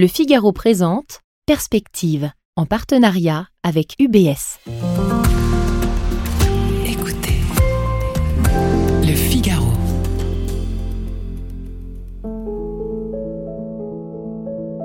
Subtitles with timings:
[0.00, 4.58] Le Figaro présente Perspective en partenariat avec UBS.
[6.86, 7.42] Écoutez,
[9.02, 9.66] Le Figaro.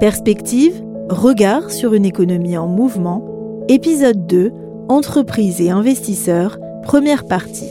[0.01, 4.51] Perspective, regard sur une économie en mouvement, épisode 2,
[4.89, 7.69] entreprises et investisseurs, première partie.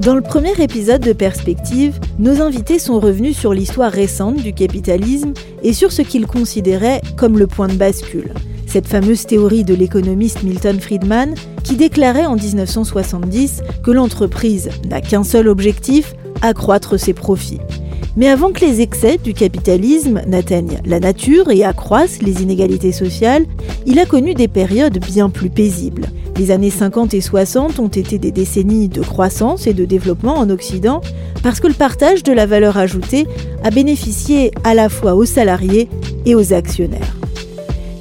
[0.00, 5.32] Dans le premier épisode de Perspective, nos invités sont revenus sur l'histoire récente du capitalisme
[5.62, 8.34] et sur ce qu'ils considéraient comme le point de bascule.
[8.66, 15.24] Cette fameuse théorie de l'économiste Milton Friedman qui déclarait en 1970 que l'entreprise n'a qu'un
[15.24, 17.60] seul objectif, accroître ses profits.
[18.16, 23.46] Mais avant que les excès du capitalisme n'atteignent la nature et accroissent les inégalités sociales,
[23.86, 26.06] il a connu des périodes bien plus paisibles.
[26.36, 30.50] Les années 50 et 60 ont été des décennies de croissance et de développement en
[30.50, 31.02] Occident
[31.42, 33.26] parce que le partage de la valeur ajoutée
[33.62, 35.88] a bénéficié à la fois aux salariés
[36.26, 37.14] et aux actionnaires.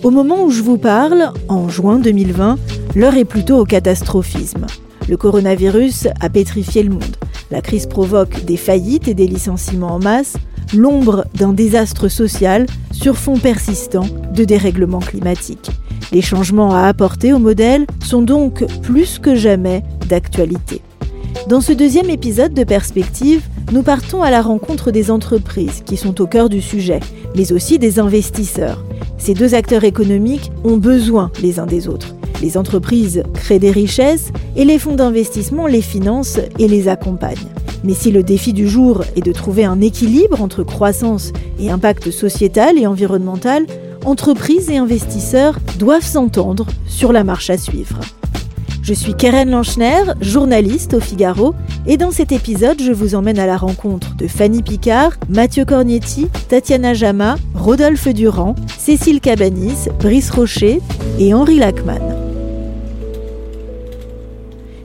[0.04, 2.57] Au moment où je vous parle, en juin 2020,
[2.96, 4.66] l'heure est plutôt au catastrophisme.
[5.10, 7.15] Le coronavirus a pétrifié le monde.
[7.49, 10.35] La crise provoque des faillites et des licenciements en masse,
[10.71, 15.71] l'ombre d'un désastre social sur fond persistant de dérèglement climatique.
[16.12, 20.82] Les changements à apporter au modèle sont donc plus que jamais d'actualité.
[21.48, 26.21] Dans ce deuxième épisode de Perspective, nous partons à la rencontre des entreprises qui sont
[26.21, 26.99] au cœur du sujet,
[27.35, 28.85] mais aussi des investisseurs.
[29.18, 32.13] Ces deux acteurs économiques ont besoin les uns des autres.
[32.41, 37.37] Les entreprises créent des richesses et les fonds d'investissement les financent et les accompagnent.
[37.84, 42.12] Mais si le défi du jour est de trouver un équilibre entre croissance et impact
[42.12, 43.65] sociétal et environnemental,
[44.05, 47.99] entreprises et investisseurs doivent s'entendre sur la marche à suivre.
[48.82, 51.54] Je suis Keren Lanchner, journaliste au Figaro,
[51.85, 56.27] et dans cet épisode, je vous emmène à la rencontre de Fanny Picard, Mathieu Cornetti,
[56.48, 60.82] Tatiana Jama, Rodolphe Durand, Cécile Cabanis, Brice Rocher
[61.20, 62.29] et Henri Lachmann.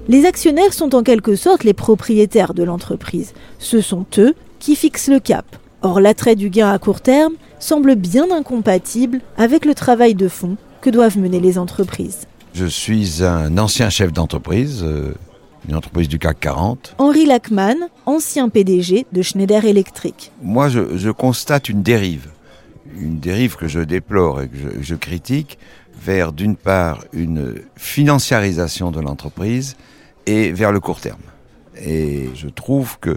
[0.07, 3.33] Les actionnaires sont en quelque sorte les propriétaires de l'entreprise.
[3.59, 5.57] Ce sont eux qui fixent le cap.
[5.81, 10.59] Or, l'attrait du gain à court terme semble bien incompatible avec le travail de fond
[10.83, 12.27] que doivent mener les entreprises.
[12.53, 15.15] Je suis un ancien chef d'entreprise, euh,
[15.67, 16.97] une entreprise du CAC 40.
[16.99, 20.33] Henri Lachmann, ancien PDG de Schneider Electric.
[20.43, 22.29] Moi, je, je constate une dérive,
[23.01, 25.59] une dérive que je déplore et que je, je critique,
[25.99, 29.77] vers d'une part une financiarisation de l'entreprise
[30.27, 31.21] et vers le court terme.
[31.81, 33.17] Et je trouve que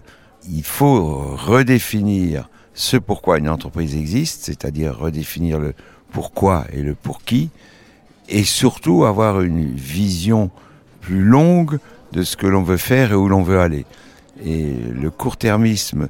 [0.50, 5.74] il faut redéfinir ce pourquoi une entreprise existe, c'est-à-dire redéfinir le
[6.12, 7.50] pourquoi et le pour qui,
[8.30, 10.50] et surtout avoir une vision
[11.02, 11.80] plus longue
[12.14, 13.86] de ce que l'on veut faire et où l'on veut aller.
[14.46, 16.08] Et le court-termisme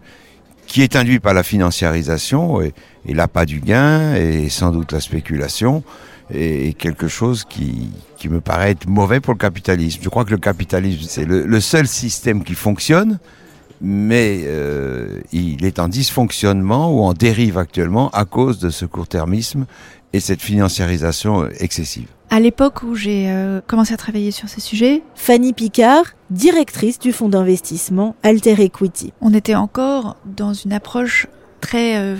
[0.67, 2.73] qui est induit par la financiarisation et,
[3.05, 5.83] et l'appât du gain et sans doute la spéculation
[6.31, 9.99] est quelque chose qui, qui me paraît être mauvais pour le capitalisme.
[10.03, 13.19] Je crois que le capitalisme, c'est le, le seul système qui fonctionne,
[13.81, 19.65] mais euh, il est en dysfonctionnement ou en dérive actuellement à cause de ce court-termisme
[20.13, 22.07] et cette financiarisation excessive.
[22.29, 27.13] À l'époque où j'ai euh, commencé à travailler sur ces sujets, Fanny Picard, directrice du
[27.13, 29.13] fonds d'investissement Alter Equity.
[29.21, 31.27] on était encore dans une approche
[31.61, 32.15] très euh,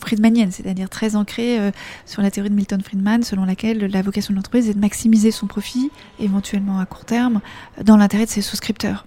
[0.00, 1.70] friedmanienne, c'est-à-dire très ancrée euh,
[2.06, 5.30] sur la théorie de Milton Friedman, selon laquelle la vocation de l'entreprise est de maximiser
[5.30, 7.40] son profit, éventuellement à court terme,
[7.82, 9.06] dans l'intérêt de ses souscripteurs.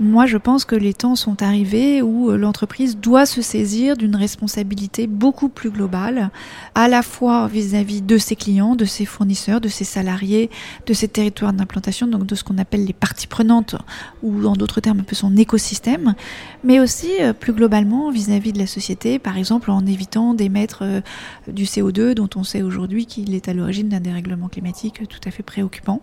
[0.00, 4.16] Moi, je pense que les temps sont arrivés où euh, l'entreprise doit se saisir d'une
[4.16, 6.30] responsabilité beaucoup plus globale,
[6.74, 10.50] à la fois vis-à-vis de ses clients, de ses fournisseurs, de ses salariés,
[10.86, 13.76] de ses territoires d'implantation, donc de ce qu'on appelle les parties prenantes,
[14.24, 16.16] ou en d'autres termes un peu son écosystème,
[16.64, 21.00] mais aussi euh, plus globalement vis-à-vis de la société, par exemple en évitant d'émettre euh,
[21.46, 25.30] du CO2 dont on sait aujourd'hui qu'il est à l'origine d'un dérèglement climatique tout à
[25.30, 26.02] fait préoccupant.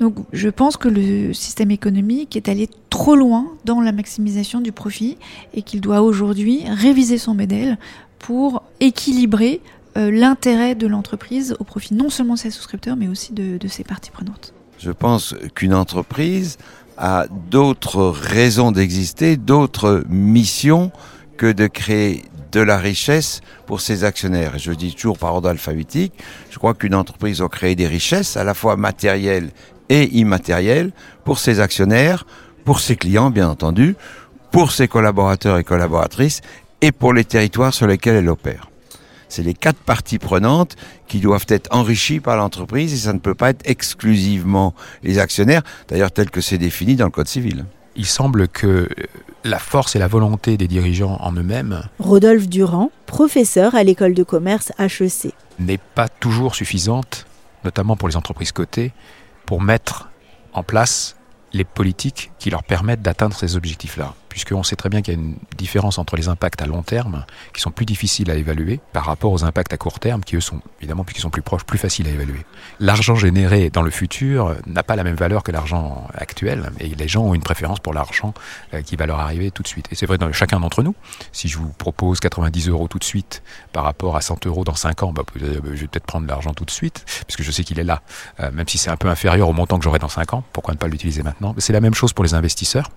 [0.00, 4.70] Donc je pense que le système économique est allé trop loin dans la maximisation du
[4.70, 5.16] profit
[5.54, 7.78] et qu'il doit aujourd'hui réviser son modèle
[8.18, 9.62] pour équilibrer
[9.96, 13.66] euh, l'intérêt de l'entreprise au profit non seulement de ses souscripteurs mais aussi de, de
[13.66, 14.52] ses parties prenantes.
[14.78, 16.58] Je pense qu'une entreprise
[16.98, 20.92] a d'autres raisons d'exister, d'autres missions
[21.38, 22.22] que de créer
[22.52, 24.58] de la richesse pour ses actionnaires.
[24.58, 26.12] Je dis toujours par ordre alphabétique,
[26.50, 29.48] je crois qu'une entreprise doit créer des richesses à la fois matérielles
[29.88, 30.92] et immatérielles
[31.24, 32.26] pour ses actionnaires,
[32.64, 33.96] pour ses clients bien entendu,
[34.50, 36.40] pour ses collaborateurs et collaboratrices
[36.80, 38.68] et pour les territoires sur lesquels elle opère.
[39.28, 40.76] C'est les quatre parties prenantes
[41.08, 45.62] qui doivent être enrichies par l'entreprise et ça ne peut pas être exclusivement les actionnaires,
[45.88, 47.64] d'ailleurs tel que c'est défini dans le Code civil.
[47.96, 48.88] Il semble que
[49.44, 54.22] la force et la volonté des dirigeants en eux-mêmes Rodolphe Durand, professeur à l'école de
[54.22, 55.32] commerce HEC.
[55.58, 57.26] n'est pas toujours suffisante,
[57.64, 58.92] notamment pour les entreprises cotées,
[59.46, 60.10] pour mettre
[60.52, 61.16] en place
[61.52, 64.14] les politiques qui leur permettent d'atteindre ces objectifs-là.
[64.32, 67.26] Puisqu'on sait très bien qu'il y a une différence entre les impacts à long terme,
[67.52, 70.40] qui sont plus difficiles à évaluer, par rapport aux impacts à court terme, qui eux
[70.40, 72.46] sont, évidemment, puisqu'ils sont plus proches, plus faciles à évaluer.
[72.80, 77.08] L'argent généré dans le futur n'a pas la même valeur que l'argent actuel, et les
[77.08, 78.32] gens ont une préférence pour l'argent
[78.72, 79.86] euh, qui va leur arriver tout de suite.
[79.92, 80.94] Et c'est vrai dans chacun d'entre nous.
[81.32, 83.42] Si je vous propose 90 euros tout de suite
[83.72, 86.54] par rapport à 100 euros dans 5 ans, bah, allez, je vais peut-être prendre l'argent
[86.54, 88.00] tout de suite, puisque je sais qu'il est là,
[88.40, 90.42] Euh, même si c'est un peu inférieur au montant que j'aurai dans 5 ans.
[90.52, 91.54] Pourquoi ne pas l'utiliser maintenant?
[91.58, 92.88] C'est la même chose pour les investisseurs.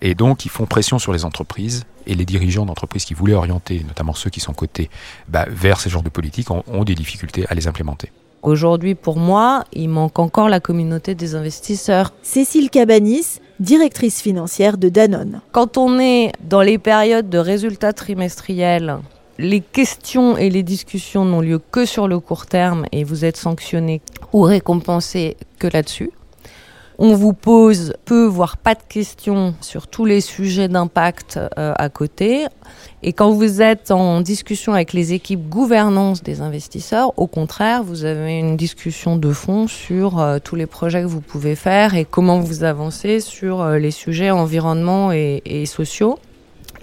[0.00, 3.82] Et donc, ils font pression sur les entreprises et les dirigeants d'entreprises qui voulaient orienter,
[3.86, 4.90] notamment ceux qui sont cotés,
[5.28, 8.10] bah, vers ces genres de politiques, ont, ont des difficultés à les implémenter.
[8.42, 12.12] Aujourd'hui, pour moi, il manque encore la communauté des investisseurs.
[12.22, 15.40] Cécile Cabanis, directrice financière de Danone.
[15.50, 18.98] Quand on est dans les périodes de résultats trimestriels,
[19.38, 23.38] les questions et les discussions n'ont lieu que sur le court terme et vous êtes
[23.38, 24.02] sanctionné
[24.34, 26.10] ou récompensé que là-dessus.
[26.98, 31.88] On vous pose peu, voire pas de questions sur tous les sujets d'impact euh, à
[31.88, 32.46] côté.
[33.02, 38.04] Et quand vous êtes en discussion avec les équipes gouvernance des investisseurs, au contraire, vous
[38.04, 42.04] avez une discussion de fond sur euh, tous les projets que vous pouvez faire et
[42.04, 46.18] comment vous avancez sur euh, les sujets environnement et, et sociaux.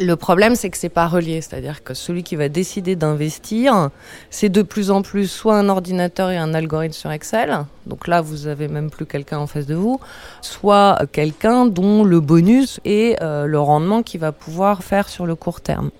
[0.01, 3.92] Le problème, c'est que c'est pas relié, c'est-à-dire que celui qui va décider d'investir,
[4.31, 8.19] c'est de plus en plus soit un ordinateur et un algorithme sur Excel, donc là
[8.19, 10.00] vous avez même plus quelqu'un en face de vous,
[10.42, 15.36] soit quelqu'un dont le bonus est euh, le rendement qu'il va pouvoir faire sur le
[15.36, 15.92] court terme.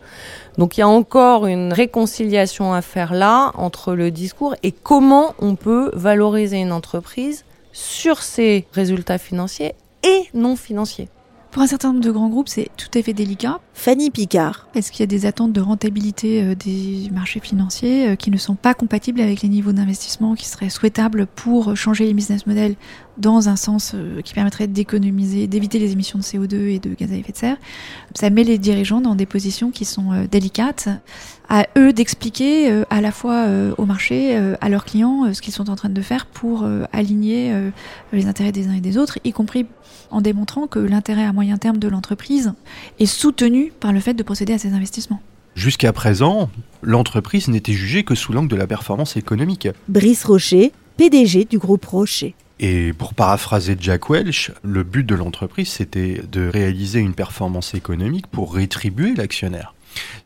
[0.58, 5.36] Donc il y a encore une réconciliation à faire là entre le discours et comment
[5.38, 11.08] on peut valoriser une entreprise sur ses résultats financiers et non financiers.
[11.52, 13.60] Pour un certain nombre de grands groupes, c'est tout à fait délicat.
[13.74, 14.70] Fanny Picard.
[14.74, 18.38] Est-ce qu'il y a des attentes de rentabilité euh, des marchés financiers euh, qui ne
[18.38, 22.76] sont pas compatibles avec les niveaux d'investissement qui seraient souhaitables pour changer les business models
[23.18, 27.12] dans un sens euh, qui permettrait d'économiser, d'éviter les émissions de CO2 et de gaz
[27.12, 27.58] à effet de serre
[28.16, 30.90] Ça met les dirigeants dans des positions qui sont euh, délicates.
[31.50, 33.46] À eux d'expliquer euh, à la fois
[33.78, 37.54] au marché, à leurs clients, ce qu'ils sont en train de faire pour aligner
[38.14, 39.66] les intérêts des uns et des autres, y compris
[40.12, 42.54] en démontrant que l'intérêt à moyen terme de l'entreprise
[43.00, 45.22] est soutenu par le fait de procéder à ces investissements.
[45.56, 46.50] Jusqu'à présent,
[46.82, 49.68] l'entreprise n'était jugée que sous l'angle de la performance économique.
[49.90, 52.36] Brice Rocher, PDG du groupe Rocher.
[52.64, 58.28] Et pour paraphraser Jack Welch, le but de l'entreprise, c'était de réaliser une performance économique
[58.28, 59.74] pour rétribuer l'actionnaire.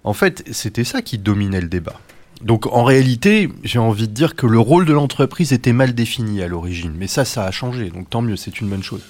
[0.03, 1.97] En fait, c'était ça qui dominait le débat.
[2.41, 6.41] Donc en réalité, j'ai envie de dire que le rôle de l'entreprise était mal défini
[6.41, 6.91] à l'origine.
[6.97, 7.89] Mais ça, ça a changé.
[7.89, 9.01] Donc tant mieux, c'est une bonne chose.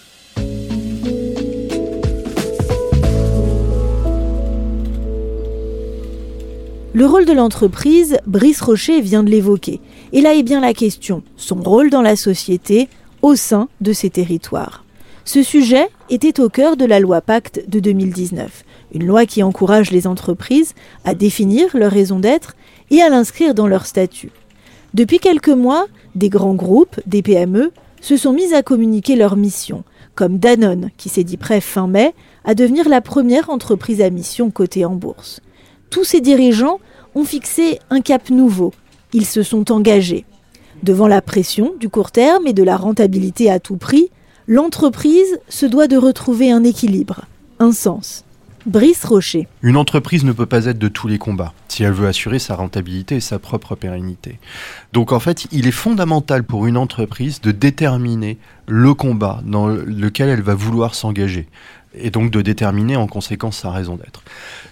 [6.93, 9.81] Le rôle de l'entreprise, Brice Rocher vient de l'évoquer.
[10.13, 12.87] Et là est bien la question, son rôle dans la société,
[13.25, 14.85] au sein de ces territoires.
[15.23, 18.63] Ce sujet était au cœur de la loi Pacte de 2019,
[18.93, 20.75] une loi qui encourage les entreprises
[21.05, 22.55] à définir leur raison d'être
[22.91, 24.29] et à l'inscrire dans leur statut.
[24.93, 29.83] Depuis quelques mois, des grands groupes, des PME, se sont mis à communiquer leur mission,
[30.13, 32.13] comme Danone, qui s'est dit prêt fin mai
[32.43, 35.41] à devenir la première entreprise à mission cotée en bourse.
[35.89, 36.79] Tous ces dirigeants
[37.15, 38.71] ont fixé un cap nouveau.
[39.13, 40.25] Ils se sont engagés.
[40.83, 44.09] Devant la pression du court terme et de la rentabilité à tout prix,
[44.47, 47.25] l'entreprise se doit de retrouver un équilibre,
[47.59, 48.23] un sens.
[48.65, 49.47] Brice Rocher.
[49.61, 52.55] Une entreprise ne peut pas être de tous les combats si elle veut assurer sa
[52.55, 54.39] rentabilité et sa propre pérennité.
[54.91, 60.29] Donc en fait, il est fondamental pour une entreprise de déterminer le combat dans lequel
[60.29, 61.47] elle va vouloir s'engager
[61.93, 64.23] et donc de déterminer en conséquence sa raison d'être.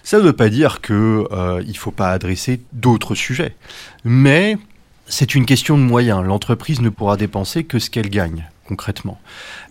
[0.02, 3.54] Ça ne veut pas dire qu'il euh, ne faut pas adresser d'autres sujets,
[4.04, 4.58] mais
[5.06, 6.24] c'est une question de moyens.
[6.24, 9.20] L'entreprise ne pourra dépenser que ce qu'elle gagne concrètement.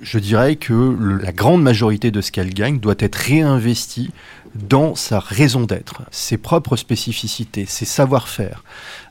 [0.01, 4.11] Je dirais que la grande majorité de ce qu'elle gagne doit être réinvestie
[4.55, 8.63] dans sa raison d'être, ses propres spécificités, ses savoir-faire.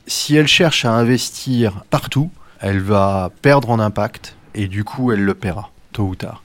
[0.07, 5.23] Si elle cherche à investir partout, elle va perdre en impact et du coup elle
[5.23, 6.43] le paiera, tôt ou tard.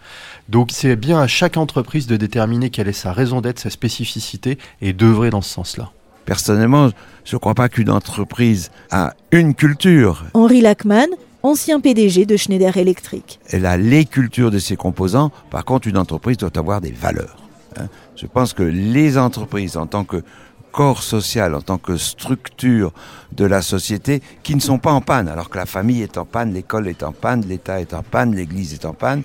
[0.48, 4.58] Donc c'est bien à chaque entreprise de déterminer quelle est sa raison d'être, sa spécificité
[4.80, 5.92] et d'œuvrer dans ce sens-là.
[6.32, 6.90] Personnellement,
[7.24, 10.26] je ne crois pas qu'une entreprise a une culture.
[10.34, 11.08] Henri Lachmann,
[11.42, 13.40] ancien PDG de Schneider Electric.
[13.50, 15.32] Elle a les cultures de ses composants.
[15.50, 17.38] Par contre, une entreprise doit avoir des valeurs.
[17.78, 17.86] hein.
[18.14, 20.22] Je pense que les entreprises, en tant que
[20.70, 22.92] corps social, en tant que structure
[23.32, 26.26] de la société, qui ne sont pas en panne, alors que la famille est en
[26.26, 29.22] panne, l'école est en panne, l'État est en panne, l'Église est en panne,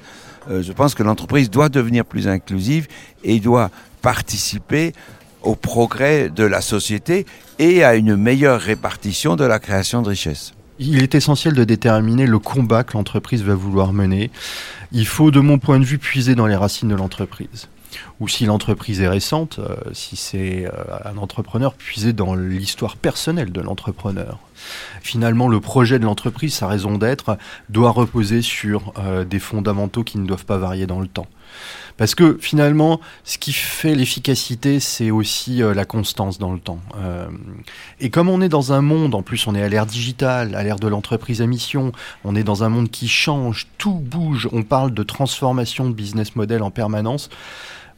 [0.52, 2.88] Euh, je pense que l'entreprise doit devenir plus inclusive
[3.24, 3.70] et doit
[4.02, 4.92] participer
[5.44, 7.26] au progrès de la société
[7.60, 10.54] et à une meilleure répartition de la création de richesses.
[10.80, 14.32] Il est essentiel de déterminer le combat que l'entreprise va vouloir mener.
[14.92, 17.68] Il faut, de mon point de vue, puiser dans les racines de l'entreprise.
[18.20, 20.72] Ou si l'entreprise est récente, euh, si c'est euh,
[21.06, 24.40] un entrepreneur, puiser dans l'histoire personnelle de l'entrepreneur.
[25.02, 27.38] Finalement, le projet de l'entreprise, sa raison d'être,
[27.70, 31.28] doit reposer sur euh, des fondamentaux qui ne doivent pas varier dans le temps.
[31.98, 36.80] Parce que finalement, ce qui fait l'efficacité, c'est aussi euh, la constance dans le temps.
[36.98, 37.28] Euh,
[38.00, 40.64] et comme on est dans un monde, en plus on est à l'ère digitale, à
[40.64, 41.92] l'ère de l'entreprise à mission,
[42.24, 46.36] on est dans un monde qui change, tout bouge, on parle de transformation de business
[46.36, 47.30] model en permanence.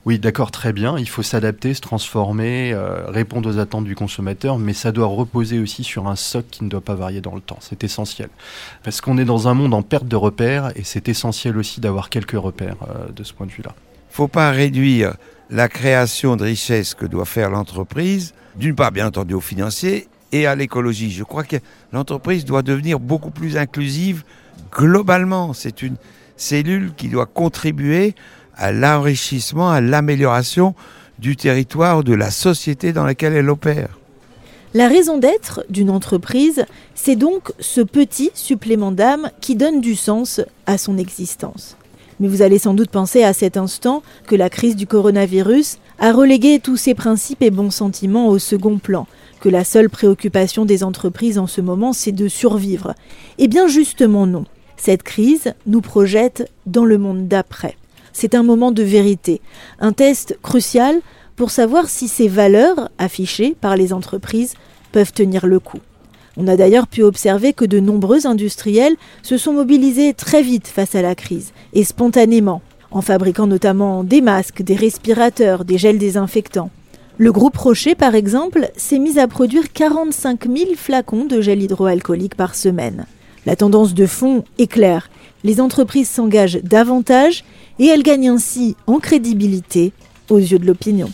[0.05, 0.99] Oui, d'accord, très bien.
[0.99, 5.57] Il faut s'adapter, se transformer, euh, répondre aux attentes du consommateur, mais ça doit reposer
[5.57, 7.57] aussi sur un socle qui ne doit pas varier dans le temps.
[7.59, 8.29] C'est essentiel.
[8.83, 12.11] Parce qu'on est dans un monde en perte de repères, et c'est essentiel aussi d'avoir
[12.11, 13.73] quelques repères euh, de ce point de vue-là.
[14.11, 15.15] Faut pas réduire
[15.49, 20.45] la création de richesses que doit faire l'entreprise, d'une part bien entendu aux financiers et
[20.45, 21.11] à l'écologie.
[21.11, 21.57] Je crois que
[21.91, 24.23] l'entreprise doit devenir beaucoup plus inclusive
[24.71, 25.53] globalement.
[25.53, 25.95] C'est une
[26.37, 28.13] cellule qui doit contribuer
[28.57, 30.75] à l'enrichissement, à l'amélioration
[31.19, 33.99] du territoire, de la société dans laquelle elle opère.
[34.73, 40.41] La raison d'être d'une entreprise, c'est donc ce petit supplément d'âme qui donne du sens
[40.65, 41.77] à son existence.
[42.19, 46.11] Mais vous allez sans doute penser à cet instant que la crise du coronavirus a
[46.11, 49.07] relégué tous ces principes et bons sentiments au second plan,
[49.39, 52.95] que la seule préoccupation des entreprises en ce moment c'est de survivre.
[53.37, 54.43] Eh bien justement non.
[54.77, 57.77] Cette crise nous projette dans le monde d'après.
[58.17, 59.41] C'est un moment de vérité,
[59.81, 61.01] un test crucial
[61.35, 64.53] pour savoir si ces valeurs affichées par les entreprises
[64.93, 65.81] peuvent tenir le coup.
[66.37, 70.95] On a d'ailleurs pu observer que de nombreux industriels se sont mobilisés très vite face
[70.95, 76.71] à la crise, et spontanément, en fabriquant notamment des masques, des respirateurs, des gels désinfectants.
[77.17, 82.35] Le groupe Rocher, par exemple, s'est mis à produire 45 000 flacons de gel hydroalcoolique
[82.35, 83.07] par semaine.
[83.45, 85.09] La tendance de fond est claire.
[85.45, 87.43] Les entreprises s'engagent davantage
[87.77, 89.93] et elle gagne ainsi en crédibilité
[90.31, 91.11] aux yeux de l'opinion.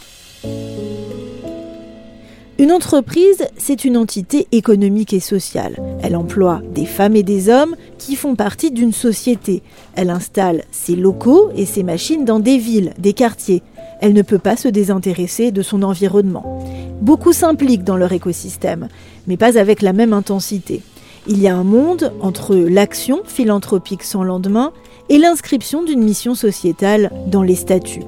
[2.57, 5.81] Une entreprise, c'est une entité économique et sociale.
[6.01, 9.63] Elle emploie des femmes et des hommes qui font partie d'une société.
[9.95, 13.63] Elle installe ses locaux et ses machines dans des villes, des quartiers.
[14.00, 16.63] Elle ne peut pas se désintéresser de son environnement.
[17.01, 18.88] Beaucoup s'impliquent dans leur écosystème,
[19.27, 20.81] mais pas avec la même intensité.
[21.28, 24.72] Il y a un monde entre l'action philanthropique sans lendemain
[25.10, 28.06] et l'inscription d'une mission sociétale dans les statuts.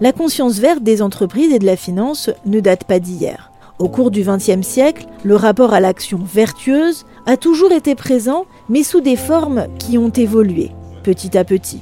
[0.00, 3.50] La conscience verte des entreprises et de la finance ne date pas d'hier.
[3.78, 8.82] Au cours du XXe siècle, le rapport à l'action vertueuse a toujours été présent, mais
[8.82, 10.70] sous des formes qui ont évolué,
[11.02, 11.80] petit à petit.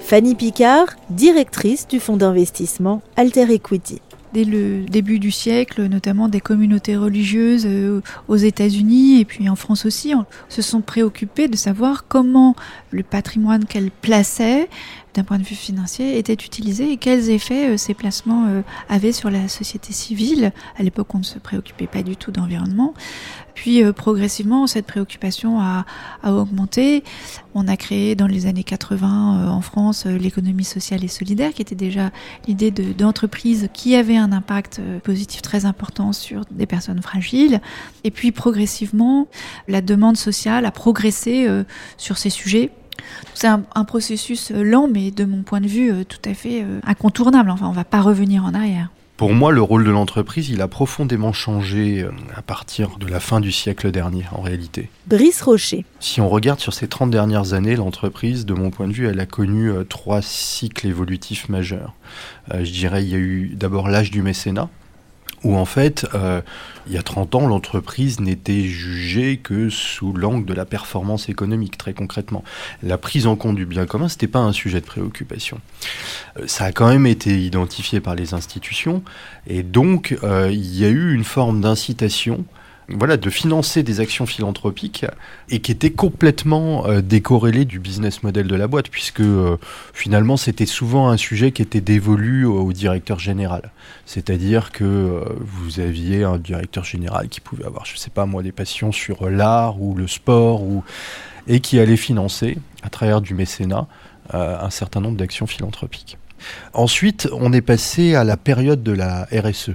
[0.00, 4.00] Fanny Picard, directrice du fonds d'investissement Alter Equity
[4.32, 9.56] dès le début du siècle, notamment des communautés religieuses euh, aux États-Unis et puis en
[9.56, 10.14] France aussi,
[10.48, 12.54] se sont préoccupées de savoir comment
[12.90, 14.68] le patrimoine qu'elles plaçaient
[15.14, 19.12] d'un point de vue financier était utilisé et quels effets euh, ces placements euh, avaient
[19.12, 20.52] sur la société civile.
[20.78, 22.94] À l'époque, on ne se préoccupait pas du tout d'environnement.
[23.54, 25.84] Puis euh, progressivement, cette préoccupation a,
[26.24, 27.04] augmenté.
[27.54, 31.74] On a créé dans les années 80 en France l'économie sociale et solidaire, qui était
[31.74, 32.10] déjà
[32.46, 37.60] l'idée d'entreprises qui avaient un impact positif très important sur des personnes fragiles.
[38.04, 39.26] Et puis progressivement,
[39.68, 41.46] la demande sociale a progressé
[41.98, 42.70] sur ces sujets
[43.34, 46.62] c'est un, processus euh, lent, mais de mon point de vue, euh, tout à fait
[46.62, 47.50] euh, incontournable.
[47.50, 48.90] Enfin, on ne va pas revenir en arrière.
[49.16, 53.40] Pour moi, le rôle de l'entreprise, il a profondément changé à partir de la fin
[53.40, 54.88] du siècle dernier, en réalité.
[55.06, 55.84] Brice Rocher.
[56.00, 59.20] Si on regarde sur ces 30 dernières années, l'entreprise, de mon point de vue, elle
[59.20, 61.92] a connu trois cycles évolutifs majeurs.
[62.52, 64.68] je dirais, il y a eu d'abord l'âge du mécénat,
[65.44, 66.40] où en fait, euh,
[66.86, 71.78] il y a 30 ans, l'entreprise n'était jugée que sous l'angle de la performance économique,
[71.78, 72.44] très concrètement.
[72.82, 75.60] La prise en compte du bien commun, ce n'était pas un sujet de préoccupation.
[76.38, 79.02] Euh, ça a quand même été identifié par les institutions,
[79.46, 82.44] et donc euh, il y a eu une forme d'incitation
[82.88, 85.06] voilà, de financer des actions philanthropiques
[85.48, 89.56] et qui étaient complètement euh, décorrélées du business model de la boîte, puisque euh,
[89.92, 93.70] finalement c'était souvent un sujet qui était dévolu au, directeur général.
[94.06, 98.26] C'est-à-dire que euh, vous aviez un directeur général qui pouvait avoir, je ne sais pas
[98.26, 100.82] moi, des passions sur l'art ou le sport, ou...
[101.46, 103.86] et qui allait financer, à travers du mécénat,
[104.32, 106.16] un certain nombre d'actions philanthropiques.
[106.72, 109.72] Ensuite, on est passé à la période de la RSE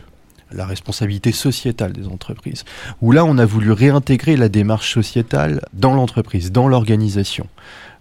[0.51, 2.63] la responsabilité sociétale des entreprises,
[3.01, 7.47] où là on a voulu réintégrer la démarche sociétale dans l'entreprise, dans l'organisation.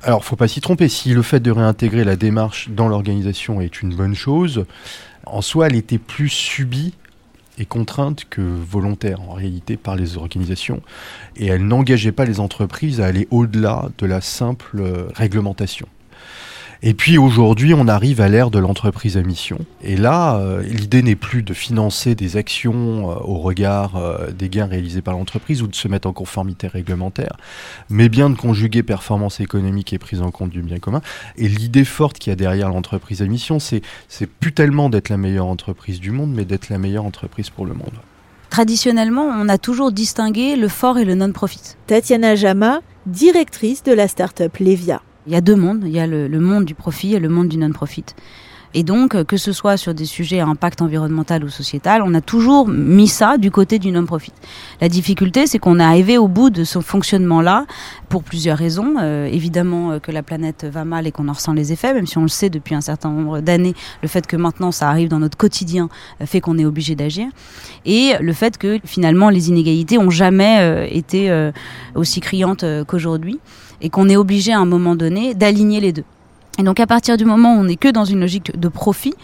[0.02, 0.88] Alors, faut pas s'y tromper.
[0.88, 4.66] Si le fait de réintégrer la démarche dans l'organisation est une bonne chose,
[5.24, 6.94] en soi, elle était plus subie
[7.58, 10.82] et contrainte que volontaire en réalité par les organisations.
[11.36, 15.88] Et elle n'engageait pas les entreprises à aller au-delà de la simple réglementation.
[16.82, 19.58] Et puis aujourd'hui, on arrive à l'ère de l'entreprise à mission.
[19.82, 24.48] Et là, euh, l'idée n'est plus de financer des actions euh, au regard euh, des
[24.48, 27.36] gains réalisés par l'entreprise ou de se mettre en conformité réglementaire,
[27.88, 31.00] mais bien de conjuguer performance économique et prise en compte du bien commun.
[31.36, 35.08] Et l'idée forte qu'il y a derrière l'entreprise à mission, c'est c'est plus tellement d'être
[35.08, 37.94] la meilleure entreprise du monde, mais d'être la meilleure entreprise pour le monde.
[38.50, 41.76] Traditionnellement, on a toujours distingué le fort et le non-profit.
[41.86, 45.02] Tatiana Jama, directrice de la start-up Levia.
[45.26, 47.28] Il y a deux mondes, il y a le, le monde du profit et le
[47.28, 48.04] monde du non-profit.
[48.76, 52.12] Et donc, euh, que ce soit sur des sujets à impact environnemental ou sociétal, on
[52.12, 54.32] a toujours mis ça du côté du non-profit.
[54.82, 57.64] La difficulté, c'est qu'on est arrivé au bout de ce fonctionnement-là
[58.10, 58.96] pour plusieurs raisons.
[59.00, 62.06] Euh, évidemment euh, que la planète va mal et qu'on en ressent les effets, même
[62.06, 65.08] si on le sait depuis un certain nombre d'années, le fait que maintenant ça arrive
[65.08, 65.88] dans notre quotidien
[66.20, 67.28] euh, fait qu'on est obligé d'agir.
[67.86, 71.50] Et le fait que finalement les inégalités ont jamais été
[71.94, 73.38] aussi criantes qu'aujourd'hui
[73.80, 76.04] et qu'on est obligé à un moment donné d'aligner les deux.
[76.58, 79.14] Et donc à partir du moment où on n'est que dans une logique de profit,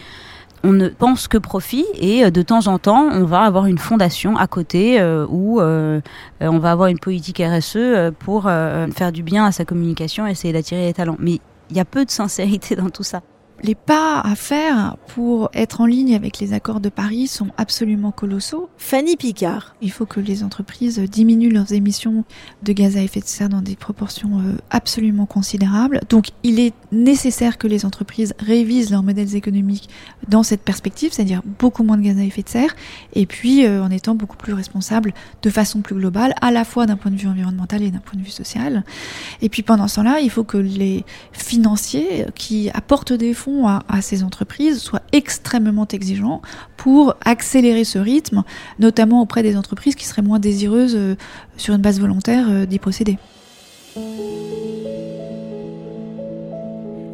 [0.65, 3.79] on ne pense que profit et euh, de temps en temps, on va avoir une
[3.79, 6.01] fondation à côté euh, où euh,
[6.41, 10.53] euh, on va avoir une politique RSE pour faire du bien à sa communication essayer
[10.53, 11.17] d'attirer les talents.
[11.19, 11.41] Mais
[11.71, 13.23] il y a peu de sincérité dans tout ça.
[13.65, 18.11] Les pas à faire pour être en ligne avec les accords de Paris sont absolument
[18.11, 18.69] colossaux.
[18.77, 19.77] Fanny Picard.
[19.81, 22.25] Il faut que les entreprises diminuent leurs émissions
[22.65, 26.01] de gaz à effet de serre dans des proportions euh, absolument considérables.
[26.09, 29.89] Donc il est nécessaire que les entreprises révisent leurs modèles économiques
[30.27, 32.75] dans cette perspective, c'est-à-dire beaucoup moins de gaz à effet de serre,
[33.13, 36.87] et puis euh, en étant beaucoup plus responsables de façon plus globale, à la fois
[36.87, 38.83] d'un point de vue environnemental et d'un point de vue social.
[39.41, 43.83] Et puis pendant ce temps-là, il faut que les financiers qui apportent des fonds à,
[44.01, 46.43] ces entreprises soient extrêmement exigeants
[46.77, 48.43] pour accélérer ce rythme,
[48.79, 51.17] notamment auprès des entreprises qui seraient moins désireuses euh,
[51.57, 53.19] sur une base volontaire euh, d'y procéder.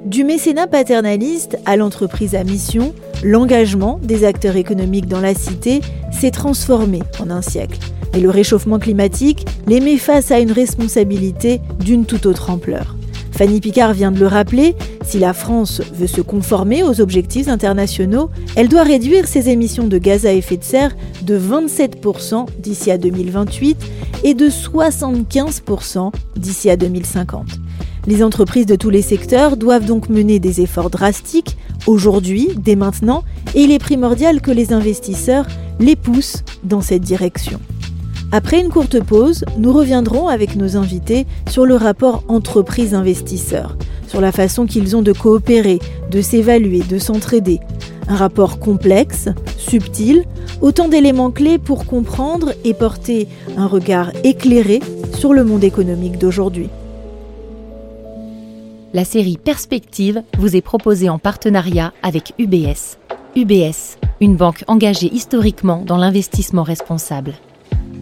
[0.06, 6.30] Du mécénat paternaliste à l'entreprise à mission, l'engagement des acteurs économiques dans la cité s'est
[6.30, 7.78] transformé en un siècle.
[8.14, 12.96] Et le réchauffement climatique les met face à une responsabilité d'une toute autre ampleur.
[13.38, 14.74] Fanny Picard vient de le rappeler,
[15.04, 19.96] si la France veut se conformer aux objectifs internationaux, elle doit réduire ses émissions de
[19.96, 23.76] gaz à effet de serre de 27% d'ici à 2028
[24.24, 27.46] et de 75% d'ici à 2050.
[28.08, 33.22] Les entreprises de tous les secteurs doivent donc mener des efforts drastiques, aujourd'hui, dès maintenant,
[33.54, 35.46] et il est primordial que les investisseurs
[35.78, 37.60] les poussent dans cette direction.
[38.30, 44.32] Après une courte pause, nous reviendrons avec nos invités sur le rapport entreprise-investisseur, sur la
[44.32, 45.78] façon qu'ils ont de coopérer,
[46.10, 47.58] de s'évaluer, de s'entraider.
[48.06, 50.24] Un rapport complexe, subtil,
[50.60, 54.80] autant d'éléments clés pour comprendre et porter un regard éclairé
[55.14, 56.68] sur le monde économique d'aujourd'hui.
[58.92, 62.98] La série Perspective vous est proposée en partenariat avec UBS.
[63.36, 67.34] UBS, une banque engagée historiquement dans l'investissement responsable.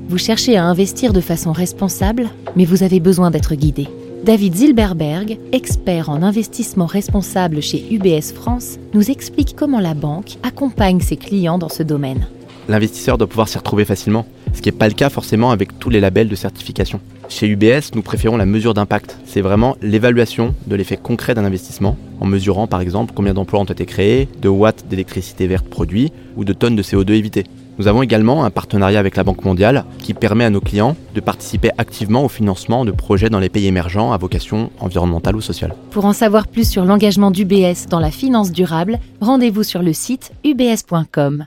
[0.08, 3.88] Vous cherchez à investir de façon responsable, mais vous avez besoin d'être guidé.
[4.24, 11.00] David Zilberberg, expert en investissement responsable chez UBS France, nous explique comment la banque accompagne
[11.00, 12.28] ses clients dans ce domaine.
[12.68, 15.90] L'investisseur doit pouvoir s'y retrouver facilement, ce qui n'est pas le cas forcément avec tous
[15.90, 17.00] les labels de certification.
[17.28, 19.18] Chez UBS, nous préférons la mesure d'impact.
[19.26, 23.64] C'est vraiment l'évaluation de l'effet concret d'un investissement, en mesurant par exemple combien d'emplois ont
[23.64, 27.44] été créés, de watts d'électricité verte produits ou de tonnes de CO2 évitées.
[27.78, 31.20] Nous avons également un partenariat avec la Banque mondiale qui permet à nos clients de
[31.20, 35.74] participer activement au financement de projets dans les pays émergents à vocation environnementale ou sociale.
[35.90, 40.32] Pour en savoir plus sur l'engagement d'UBS dans la finance durable, rendez-vous sur le site
[40.44, 41.46] ubs.com.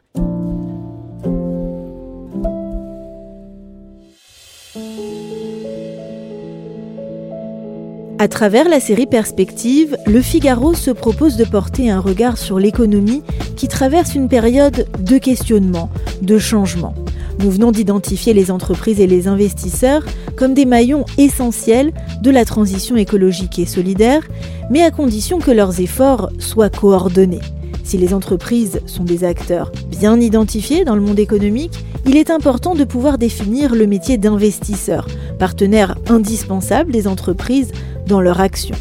[8.21, 13.23] À travers la série Perspective, Le Figaro se propose de porter un regard sur l'économie
[13.55, 15.89] qui traverse une période de questionnement,
[16.21, 16.93] de changement.
[17.41, 20.03] Nous venons d'identifier les entreprises et les investisseurs
[20.35, 24.27] comme des maillons essentiels de la transition écologique et solidaire,
[24.69, 27.39] mais à condition que leurs efforts soient coordonnés.
[27.85, 32.75] Si les entreprises sont des acteurs bien identifiés dans le monde économique, il est important
[32.75, 37.71] de pouvoir définir le métier d'investisseur, partenaire indispensable des entreprises
[38.09, 38.75] dans leur action.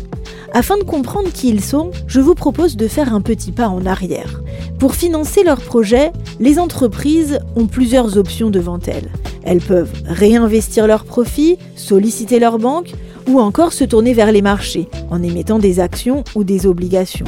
[0.52, 3.86] Afin de comprendre qui ils sont, je vous propose de faire un petit pas en
[3.86, 4.40] arrière.
[4.78, 6.10] Pour financer leurs projets,
[6.40, 9.10] les entreprises ont plusieurs options devant elles.
[9.44, 12.92] Elles peuvent réinvestir leurs profits, solliciter leur banque,
[13.28, 17.26] ou encore se tourner vers les marchés en émettant des actions ou des obligations.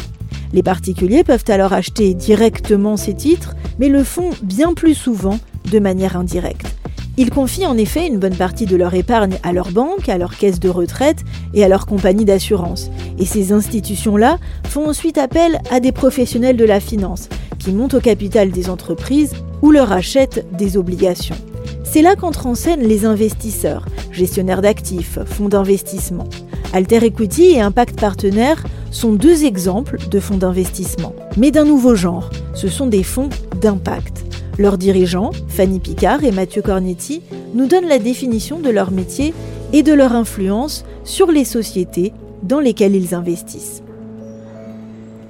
[0.54, 5.38] Les particuliers peuvent alors acheter directement ces titres, mais le font bien plus souvent
[5.70, 6.79] de manière indirecte.
[7.20, 10.38] Ils confient en effet une bonne partie de leur épargne à leur banque, à leur
[10.38, 11.18] caisse de retraite
[11.52, 12.90] et à leur compagnie d'assurance.
[13.18, 17.28] Et ces institutions-là font ensuite appel à des professionnels de la finance
[17.59, 21.37] qui montent au capital des entreprises ou leur achètent des obligations.
[21.85, 26.26] C'est là qu'entrent en scène les investisseurs, gestionnaires d'actifs, fonds d'investissement.
[26.72, 32.30] Alter Equity et Impact Partenaire sont deux exemples de fonds d'investissement, mais d'un nouveau genre.
[32.54, 33.28] Ce sont des fonds
[33.61, 34.24] d'impact.
[34.61, 37.23] Leurs dirigeants, Fanny Picard et Mathieu Cornetti,
[37.55, 39.33] nous donnent la définition de leur métier
[39.73, 43.83] et de leur influence sur les sociétés dans lesquelles ils investissent.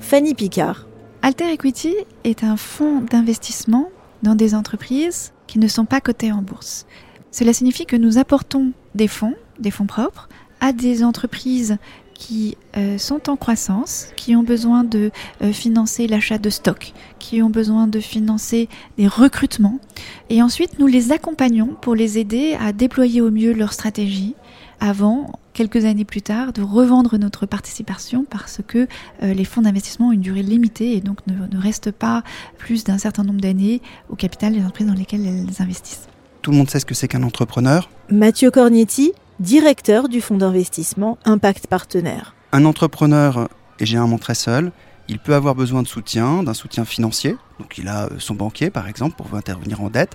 [0.01, 0.88] Fanny Picard.
[1.23, 3.90] Alter Equity est un fonds d'investissement
[4.25, 6.85] dans des entreprises qui ne sont pas cotées en bourse.
[7.31, 10.29] Cela signifie que nous apportons des fonds, des fonds propres,
[10.61, 11.77] à des entreprises
[12.20, 15.11] qui euh, sont en croissance, qui ont besoin de
[15.42, 19.80] euh, financer l'achat de stocks, qui ont besoin de financer des recrutements.
[20.28, 24.35] Et ensuite, nous les accompagnons pour les aider à déployer au mieux leur stratégie
[24.80, 28.87] avant, quelques années plus tard, de revendre notre participation parce que
[29.22, 32.22] euh, les fonds d'investissement ont une durée limitée et donc ne, ne restent pas
[32.59, 33.80] plus d'un certain nombre d'années
[34.11, 36.06] au capital des entreprises dans lesquelles elles investissent.
[36.42, 37.88] Tout le monde sait ce que c'est qu'un entrepreneur.
[38.11, 42.35] Mathieu Cornetti, directeur du fonds d'investissement Impact Partenaire.
[42.53, 43.48] Un entrepreneur
[43.79, 44.70] est généralement très seul.
[45.09, 47.37] Il peut avoir besoin de soutien, d'un soutien financier.
[47.59, 50.12] Donc il a son banquier, par exemple, pour intervenir en dette.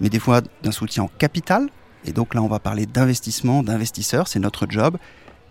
[0.00, 1.68] Mais des fois d'un soutien en capital.
[2.06, 4.28] Et donc là, on va parler d'investissement, d'investisseurs.
[4.28, 4.96] C'est notre job.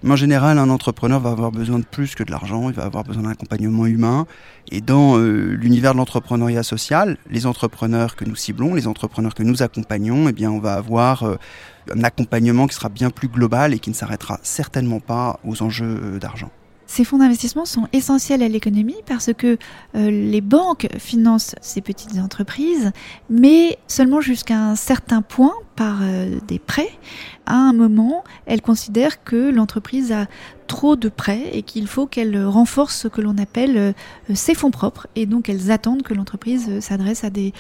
[0.04, 2.84] Mais en général, un entrepreneur va avoir besoin de plus que de l'argent, il va
[2.84, 4.28] avoir besoin d'un accompagnement humain.
[4.70, 9.44] Et dans euh, l'univers de l'entrepreneuriat social, les entrepreneurs que nous ciblons, les entrepreneurs que
[9.44, 11.38] nous accompagnons, eh bien, on va avoir euh,
[11.96, 16.00] un accompagnement qui sera bien plus global et qui ne s'arrêtera certainement pas aux enjeux
[16.04, 16.52] euh, d'argent.
[16.86, 19.58] Ces fonds d'investissement sont essentiels à l'économie parce que
[19.96, 22.91] euh, les banques financent ces petites entreprises,
[23.30, 26.91] mais seulement jusqu'à un certain point par euh, des prêts.
[27.46, 30.28] À un moment, elles considèrent que l'entreprise a
[30.67, 33.93] trop de prêts et qu'il faut qu'elle renforce ce que l'on appelle euh,
[34.34, 35.08] ses fonds propres.
[35.15, 37.54] Et donc elles attendent que l'entreprise s'adresse à des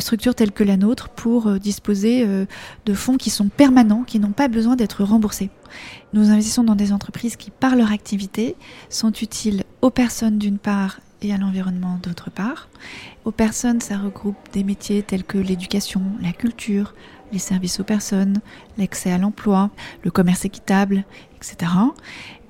[0.00, 4.48] structures telles que la nôtre pour disposer de fonds qui sont permanents, qui n'ont pas
[4.48, 5.50] besoin d'être remboursés.
[6.12, 8.56] Nous investissons dans des entreprises qui, par leur activité,
[8.88, 12.68] sont utiles aux personnes d'une part et à l'environnement d'autre part.
[13.24, 16.94] Aux personnes, ça regroupe des métiers tels que l'éducation, la culture,
[17.32, 18.40] les services aux personnes,
[18.78, 19.70] l'accès à l'emploi,
[20.02, 21.04] le commerce équitable,
[21.36, 21.72] etc.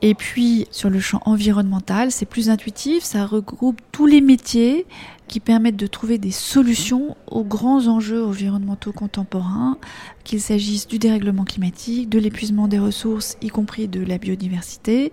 [0.03, 4.87] Et puis sur le champ environnemental, c'est plus intuitif, ça regroupe tous les métiers
[5.29, 9.79] qui permettent de trouver des solutions aux grands enjeux environnementaux contemporains,
[10.25, 15.13] qu'il s'agisse du dérèglement climatique, de l'épuisement des ressources, y compris de la biodiversité,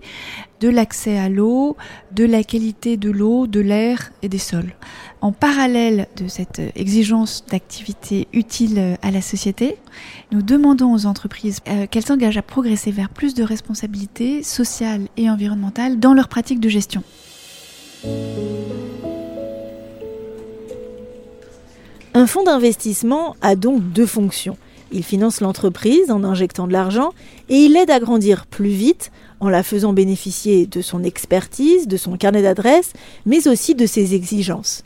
[0.60, 1.76] de l'accès à l'eau,
[2.12, 4.74] de la qualité de l'eau, de l'air et des sols.
[5.20, 9.78] En parallèle de cette exigence d'activité utile à la société,
[10.32, 15.30] nous demandons aux entreprises euh, qu'elles s'engagent à progresser vers plus de responsabilités sociales et
[15.30, 17.02] environnementales dans leurs pratiques de gestion.
[22.16, 24.56] Un fonds d'investissement a donc deux fonctions.
[24.92, 27.10] Il finance l'entreprise en injectant de l'argent
[27.48, 31.96] et il l'aide à grandir plus vite en la faisant bénéficier de son expertise, de
[31.96, 32.92] son carnet d'adresses,
[33.26, 34.84] mais aussi de ses exigences.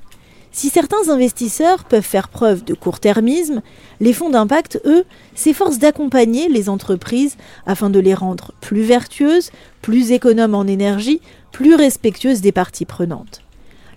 [0.53, 3.61] Si certains investisseurs peuvent faire preuve de court-termisme,
[4.01, 7.37] les fonds d'impact, eux, s'efforcent d'accompagner les entreprises
[7.67, 9.51] afin de les rendre plus vertueuses,
[9.83, 11.21] plus économes en énergie,
[11.53, 13.43] plus respectueuses des parties prenantes.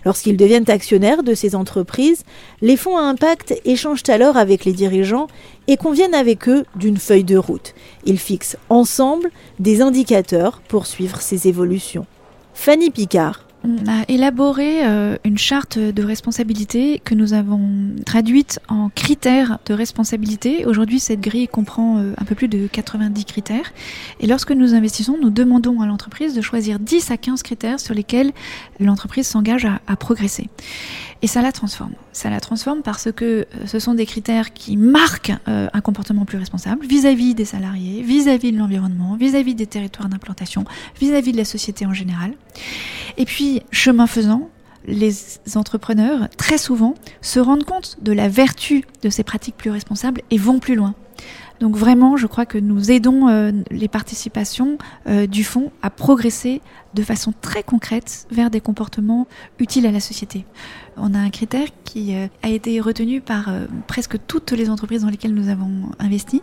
[0.04, 2.24] Lorsqu'ils deviennent actionnaires de ces entreprises,
[2.60, 5.28] les fonds à impact échangent alors avec les dirigeants
[5.68, 7.74] et conviennent avec eux d'une feuille de route.
[8.04, 12.06] Ils fixent ensemble des indicateurs pour suivre ces évolutions.
[12.54, 17.60] Fanny Picard, on a élaboré euh, une charte de responsabilité que nous avons
[18.04, 20.66] traduite en critères de responsabilité.
[20.66, 23.72] Aujourd'hui, cette grille comprend euh, un peu plus de 90 critères.
[24.20, 27.94] Et lorsque nous investissons, nous demandons à l'entreprise de choisir 10 à 15 critères sur
[27.94, 28.32] lesquels
[28.80, 30.48] l'entreprise s'engage à, à progresser.
[31.22, 31.92] Et ça la transforme.
[32.12, 36.24] Ça la transforme parce que euh, ce sont des critères qui marquent euh, un comportement
[36.24, 40.64] plus responsable vis-à-vis des salariés, vis-à-vis de l'environnement, vis-à-vis des territoires d'implantation,
[41.00, 42.34] vis-à-vis de la société en général.
[43.16, 44.50] Et puis, chemin faisant,
[44.86, 45.14] les
[45.54, 50.38] entrepreneurs, très souvent, se rendent compte de la vertu de ces pratiques plus responsables et
[50.38, 50.94] vont plus loin.
[51.62, 56.60] Donc vraiment, je crois que nous aidons euh, les participations euh, du fonds à progresser
[56.94, 59.28] de façon très concrète vers des comportements
[59.60, 60.44] utiles à la société.
[60.96, 63.48] On a un critère qui euh, a été retenu par
[63.86, 66.42] presque toutes les entreprises dans lesquelles nous avons investi,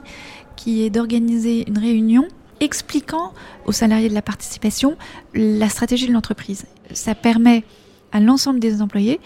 [0.55, 2.25] qui est d'organiser une réunion
[2.61, 3.33] expliquant
[3.65, 4.95] aux salariés de la participation
[5.33, 6.65] la stratégie de l'entreprise.
[6.93, 7.65] Ça permet
[8.13, 9.19] à l'ensemble des employés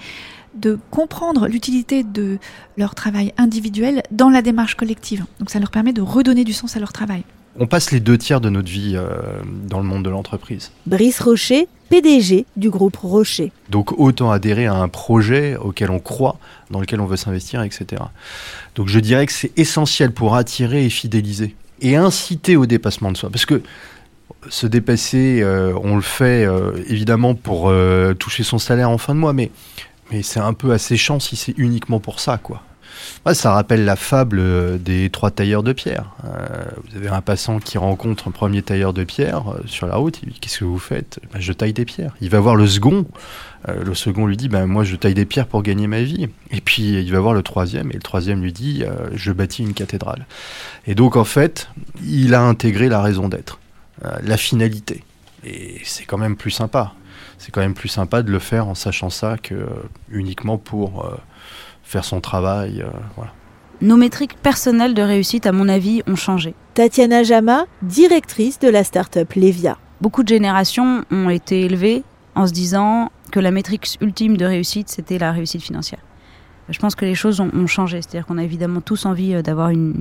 [0.56, 2.38] de comprendre l'utilité de
[2.78, 5.26] leur travail individuel dans la démarche collective.
[5.40, 7.24] Donc ça leur permet de redonner du sens à leur travail.
[7.60, 9.10] On passe les deux tiers de notre vie euh,
[9.68, 10.72] dans le monde de l'entreprise.
[10.88, 13.52] Brice Rocher, PDG du groupe Rocher.
[13.70, 16.40] Donc autant adhérer à un projet auquel on croit,
[16.72, 18.02] dans lequel on veut s'investir, etc.
[18.76, 23.18] Donc je dirais que c'est essentiel pour attirer et fidéliser et inciter au dépassement de
[23.18, 23.30] soi.
[23.30, 23.62] Parce que
[24.50, 27.72] se dépasser, euh, on le fait euh, évidemment pour
[28.18, 29.52] toucher son salaire en fin de mois, mais
[30.12, 32.62] mais c'est un peu asséchant si c'est uniquement pour ça, quoi.
[33.34, 36.12] ça rappelle la fable euh, des trois tailleurs de pierre.
[36.26, 39.96] Euh, vous avez un passant qui rencontre un premier tailleur de pierre euh, sur la
[39.96, 40.20] route.
[40.24, 41.20] Il dit Qu'est-ce que vous faites?
[41.32, 42.16] Ben, Je taille des pierres.
[42.22, 43.06] Il va voir le second.
[43.68, 46.28] le second lui dit ben, Moi, je taille des pierres pour gagner ma vie.
[46.52, 47.90] Et puis, il va voir le troisième.
[47.92, 50.26] Et le troisième lui dit Je bâtis une cathédrale.
[50.86, 51.70] Et donc, en fait,
[52.06, 53.60] il a intégré la raison d'être,
[54.22, 55.04] la finalité.
[55.46, 56.94] Et c'est quand même plus sympa
[57.44, 59.68] c'est quand même plus sympa de le faire en sachant ça que euh,
[60.10, 61.18] uniquement pour euh,
[61.84, 62.82] faire son travail.
[62.82, 63.34] Euh, voilà.
[63.82, 66.56] Nos métriques personnelles de réussite, à mon avis, ont changé.
[66.74, 69.78] Tatiana Jama, directrice de la start-up Levia.
[70.00, 72.04] Beaucoup de générations ont été élevées
[72.36, 76.00] en se disant que la métrique ultime de réussite, c'était la réussite financière.
[76.70, 78.02] Je pense que les choses ont, changé.
[78.02, 79.92] C'est-à-dire qu'on a évidemment tous envie d'avoir un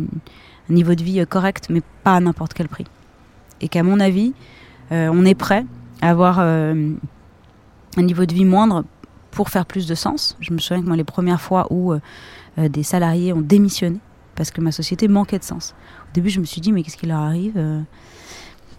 [0.71, 2.87] niveau de vie correct, mais pas à n'importe quel prix.
[3.61, 4.33] Et qu'à mon avis,
[4.93, 5.67] on est prêt
[6.03, 6.39] à avoir
[7.97, 8.85] un niveau de vie moindre
[9.31, 10.37] pour faire plus de sens.
[10.41, 12.01] Je me souviens que moi, les premières fois où euh,
[12.59, 13.99] euh, des salariés ont démissionné
[14.37, 15.75] parce que ma société manquait de sens.
[16.05, 17.81] Au début, je me suis dit, mais qu'est-ce qui leur arrive euh,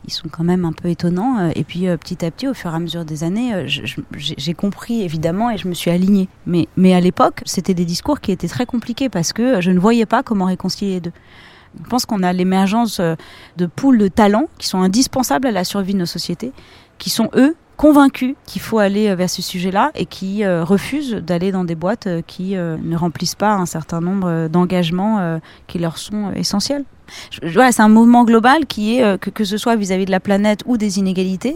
[0.05, 1.51] Ils sont quand même un peu étonnants.
[1.55, 5.51] Et puis, petit à petit, au fur et à mesure des années, j'ai compris, évidemment,
[5.51, 6.27] et je me suis alignée.
[6.47, 9.79] Mais, mais à l'époque, c'était des discours qui étaient très compliqués parce que je ne
[9.79, 11.13] voyais pas comment réconcilier les deux.
[11.83, 15.93] Je pense qu'on a l'émergence de poules de talents qui sont indispensables à la survie
[15.93, 16.51] de nos sociétés,
[16.97, 21.15] qui sont eux convaincus qu'il faut aller euh, vers ce sujet-là et qui euh, refusent
[21.15, 25.97] d'aller dans des boîtes euh, qui ne remplissent pas un certain nombre d'engagements qui leur
[25.97, 26.83] sont essentiels.
[27.41, 30.61] Voilà, c'est un mouvement global qui est que, que ce soit vis-à-vis de la planète
[30.65, 31.55] ou des inégalités,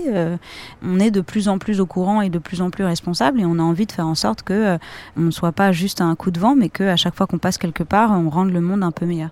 [0.84, 3.45] on est de plus en plus au courant et de plus en plus responsable et
[3.45, 4.77] on a envie de faire en sorte que
[5.15, 7.58] on ne soit pas juste un coup de vent, mais qu'à chaque fois qu'on passe
[7.58, 9.30] quelque part, on rende le monde un peu meilleur.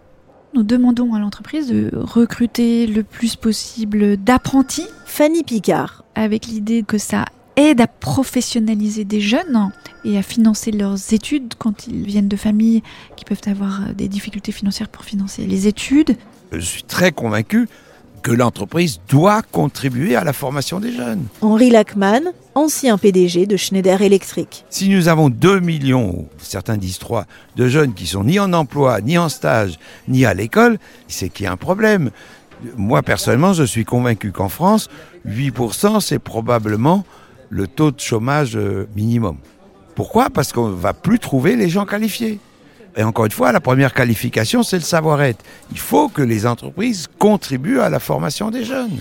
[0.55, 4.87] Nous demandons à l'entreprise de recruter le plus possible d'apprentis.
[5.05, 6.05] Fanny Picard.
[6.15, 7.25] Avec l'idée que ça
[7.57, 9.69] aide à professionnaliser des jeunes
[10.05, 12.83] et à financer leurs études quand ils viennent de familles
[13.17, 16.15] qui peuvent avoir des difficultés financières pour financer les études.
[16.53, 17.67] Je suis très convaincu
[18.21, 21.25] que l'entreprise doit contribuer à la formation des jeunes.
[21.41, 24.65] Henri Lachmann, ancien PDG de Schneider Electric.
[24.69, 27.25] Si nous avons 2 millions, certains disent 3,
[27.57, 31.43] de jeunes qui sont ni en emploi, ni en stage, ni à l'école, c'est qu'il
[31.43, 32.11] y a un problème.
[32.77, 34.89] Moi, personnellement, je suis convaincu qu'en France,
[35.27, 37.05] 8%, c'est probablement
[37.49, 39.37] le taux de chômage euh, minimum.
[39.93, 40.29] Pourquoi?
[40.29, 42.39] Parce qu'on ne va plus trouver les gens qualifiés.
[42.97, 45.43] Et encore une fois, la première qualification, c'est le savoir-être.
[45.71, 48.97] Il faut que les entreprises contribuent à la formation des jeunes.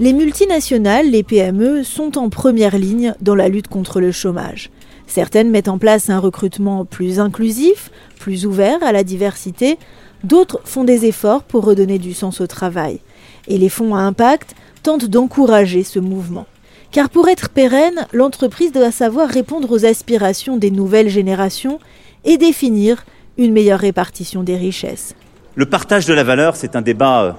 [0.00, 4.70] Les multinationales, les PME, sont en première ligne dans la lutte contre le chômage.
[5.06, 9.78] Certaines mettent en place un recrutement plus inclusif, plus ouvert à la diversité,
[10.24, 13.00] D'autres font des efforts pour redonner du sens au travail.
[13.48, 16.46] Et les fonds à impact tentent d'encourager ce mouvement.
[16.92, 21.78] Car pour être pérenne, l'entreprise doit savoir répondre aux aspirations des nouvelles générations
[22.24, 23.04] et définir
[23.38, 25.14] une meilleure répartition des richesses.
[25.54, 27.32] Le partage de la valeur, c'est un débat euh,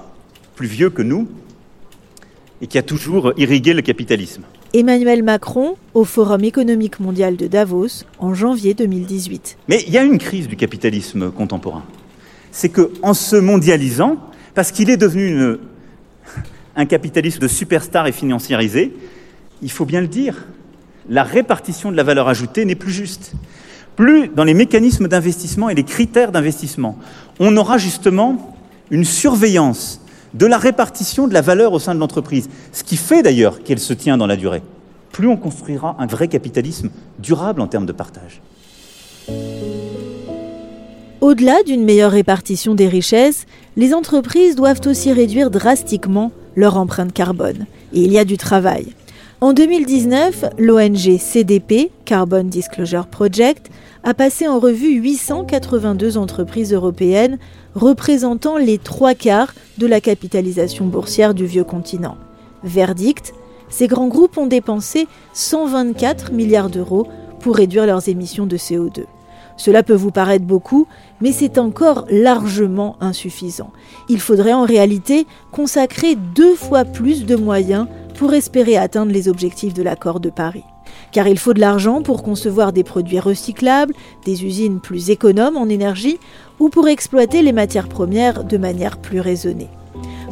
[0.56, 1.28] plus vieux que nous
[2.62, 4.42] et qui a toujours irrigué le capitalisme.
[4.72, 9.58] Emmanuel Macron au Forum économique mondial de Davos en janvier 2018.
[9.68, 11.82] Mais il y a une crise du capitalisme contemporain
[12.52, 14.18] c'est qu'en se mondialisant,
[14.54, 15.56] parce qu'il est devenu
[16.76, 18.94] un capitalisme de superstar et financiarisé,
[19.62, 20.44] il faut bien le dire,
[21.08, 23.32] la répartition de la valeur ajoutée n'est plus juste.
[23.96, 26.98] Plus dans les mécanismes d'investissement et les critères d'investissement,
[27.40, 28.56] on aura justement
[28.90, 30.01] une surveillance
[30.34, 33.78] de la répartition de la valeur au sein de l'entreprise, ce qui fait d'ailleurs qu'elle
[33.78, 34.62] se tient dans la durée.
[35.12, 38.40] Plus on construira un vrai capitalisme durable en termes de partage.
[41.20, 47.66] Au-delà d'une meilleure répartition des richesses, les entreprises doivent aussi réduire drastiquement leur empreinte carbone.
[47.92, 48.88] Et il y a du travail.
[49.40, 53.70] En 2019, l'ONG CDP, Carbon Disclosure Project,
[54.04, 57.38] a passé en revue 882 entreprises européennes
[57.74, 62.16] représentant les trois quarts de la capitalisation boursière du vieux continent.
[62.64, 63.34] Verdict
[63.72, 67.06] ces grands groupes ont dépensé 124 milliards d'euros
[67.40, 69.04] pour réduire leurs émissions de CO2.
[69.56, 70.86] Cela peut vous paraître beaucoup,
[71.22, 73.72] mais c'est encore largement insuffisant.
[74.10, 77.86] Il faudrait en réalité consacrer deux fois plus de moyens
[78.16, 80.64] pour espérer atteindre les objectifs de l'accord de Paris.
[81.12, 83.94] Car il faut de l'argent pour concevoir des produits recyclables,
[84.24, 86.18] des usines plus économes en énergie
[86.58, 89.68] ou pour exploiter les matières premières de manière plus raisonnée.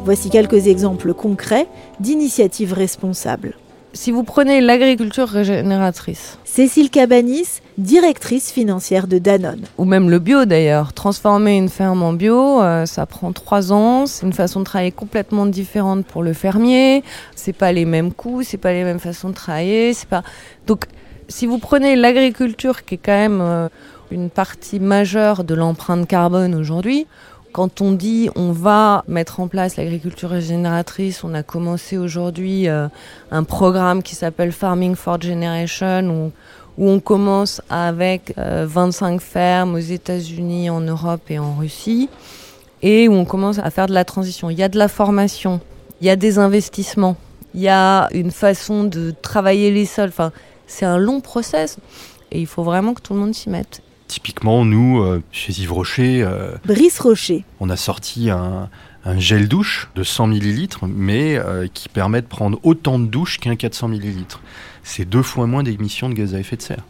[0.03, 1.67] Voici quelques exemples concrets
[1.99, 3.55] d'initiatives responsables.
[3.93, 9.63] Si vous prenez l'agriculture régénératrice, Cécile Cabanis, directrice financière de Danone.
[9.77, 14.05] ou même le bio d'ailleurs, transformer une ferme en bio, euh, ça prend trois ans.
[14.05, 17.03] C'est une façon de travailler complètement différente pour le fermier.
[17.35, 19.93] C'est pas les mêmes coûts, c'est pas les mêmes façons de travailler.
[19.93, 20.23] C'est pas
[20.67, 20.85] donc
[21.27, 23.67] si vous prenez l'agriculture qui est quand même euh,
[24.09, 27.07] une partie majeure de l'empreinte carbone aujourd'hui.
[27.51, 32.87] Quand on dit on va mettre en place l'agriculture régénératrice, on a commencé aujourd'hui euh,
[33.29, 36.31] un programme qui s'appelle Farming for Generation
[36.77, 42.09] où, on commence avec euh, 25 fermes aux États-Unis, en Europe et en Russie
[42.81, 44.49] et où on commence à faire de la transition.
[44.49, 45.59] Il y a de la formation,
[45.99, 47.17] il y a des investissements,
[47.53, 50.09] il y a une façon de travailler les sols.
[50.09, 50.31] Enfin,
[50.67, 51.77] c'est un long process
[52.31, 53.81] et il faut vraiment que tout le monde s'y mette.
[54.11, 57.45] Typiquement, nous, euh, chez Yves Rocher, euh, Brice Rocher.
[57.61, 58.69] on a sorti un,
[59.05, 63.39] un gel douche de 100 millilitres, mais euh, qui permet de prendre autant de douches
[63.39, 64.41] qu'un 400 millilitres.
[64.83, 66.83] C'est deux fois moins d'émissions de gaz à effet de serre.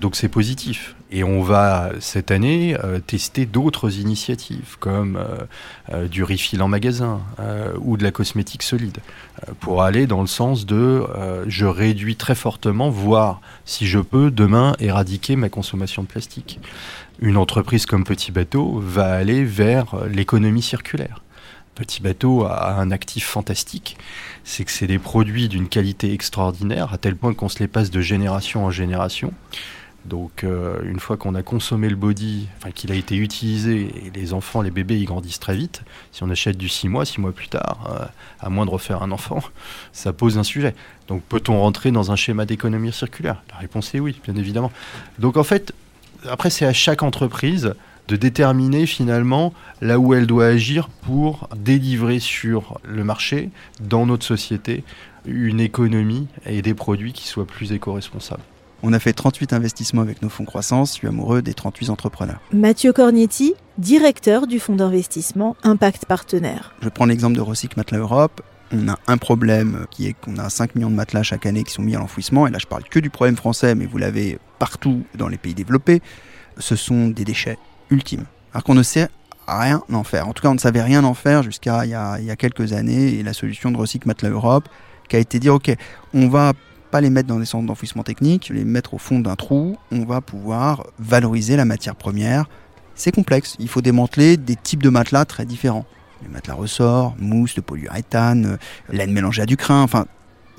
[0.00, 0.94] Donc c'est positif.
[1.12, 5.36] Et on va cette année euh, tester d'autres initiatives comme euh,
[5.92, 7.20] euh, du refill en magasin
[7.80, 8.98] ou de la cosmétique solide
[9.58, 11.04] pour aller dans le sens de
[11.46, 16.60] je réduis très fortement, voire si je peux demain éradiquer ma consommation de plastique.
[17.20, 21.22] Une entreprise comme Petit Bateau va aller vers l'économie circulaire.
[21.74, 23.96] Petit Bateau a un actif fantastique,
[24.44, 27.90] c'est que c'est des produits d'une qualité extraordinaire, à tel point qu'on se les passe
[27.90, 29.32] de génération en génération.
[30.06, 34.10] Donc euh, une fois qu'on a consommé le body, enfin qu'il a été utilisé, et
[34.14, 35.82] les enfants, les bébés, ils grandissent très vite.
[36.12, 38.06] Si on achète du 6 mois, 6 mois plus tard, euh,
[38.40, 39.42] à moins de refaire un enfant,
[39.92, 40.74] ça pose un sujet.
[41.08, 43.42] Donc peut-on rentrer dans un schéma d'économie circulaire?
[43.50, 44.72] La réponse est oui, bien évidemment.
[45.18, 45.72] Donc en fait,
[46.28, 47.74] après c'est à chaque entreprise
[48.08, 54.26] de déterminer finalement là où elle doit agir pour délivrer sur le marché, dans notre
[54.26, 54.82] société,
[55.26, 58.42] une économie et des produits qui soient plus éco-responsables.
[58.82, 60.90] On a fait 38 investissements avec nos fonds croissance.
[60.92, 62.40] Je suis amoureux des 38 entrepreneurs.
[62.52, 66.74] Mathieu Cornetti, directeur du fonds d'investissement Impact Partenaire.
[66.82, 68.40] Je prends l'exemple de Recycle Matelas Europe.
[68.72, 71.72] On a un problème qui est qu'on a 5 millions de matelas chaque année qui
[71.72, 72.46] sont mis à l'enfouissement.
[72.46, 75.54] Et là, je parle que du problème français, mais vous l'avez partout dans les pays
[75.54, 76.00] développés.
[76.58, 77.58] Ce sont des déchets
[77.90, 78.24] ultimes.
[78.54, 79.08] Alors qu'on ne sait
[79.48, 80.28] rien en faire.
[80.28, 82.30] En tout cas, on ne savait rien en faire jusqu'à il, y a- il y
[82.30, 83.14] a quelques années.
[83.18, 84.68] Et la solution de Recycle Matelas Europe,
[85.08, 85.74] qui a été dire, OK,
[86.14, 86.52] on va
[86.90, 90.04] pas les mettre dans des centres d'enfouissement technique, les mettre au fond d'un trou, on
[90.04, 92.48] va pouvoir valoriser la matière première.
[92.94, 95.86] C'est complexe, il faut démanteler des types de matelas très différents.
[96.22, 98.56] Les matelas ressort, mousse de polyuréthane, euh,
[98.94, 100.06] laine mélangée à du crin, enfin,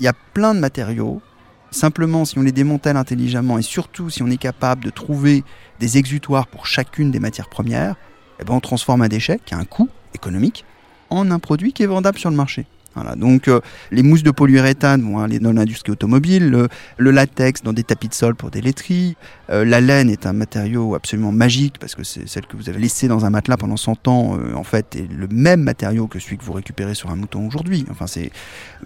[0.00, 1.22] il y a plein de matériaux.
[1.70, 5.44] Simplement, si on les démantèle intelligemment et surtout si on est capable de trouver
[5.78, 7.94] des exutoires pour chacune des matières premières,
[8.40, 10.64] eh ben on transforme un déchet qui a un coût économique
[11.10, 12.66] en un produit qui est vendable sur le marché.
[12.94, 17.62] Voilà, donc euh, les mousses de polyuréthane vont aller dans l'industrie automobile, le, le latex
[17.62, 19.16] dans des tapis de sol pour des laiteries,
[19.50, 22.78] euh, la laine est un matériau absolument magique parce que c'est celle que vous avez
[22.78, 26.18] laissée dans un matelas pendant 100 ans, euh, en fait, est le même matériau que
[26.18, 27.84] celui que vous récupérez sur un mouton aujourd'hui.
[27.90, 28.30] Enfin, c'est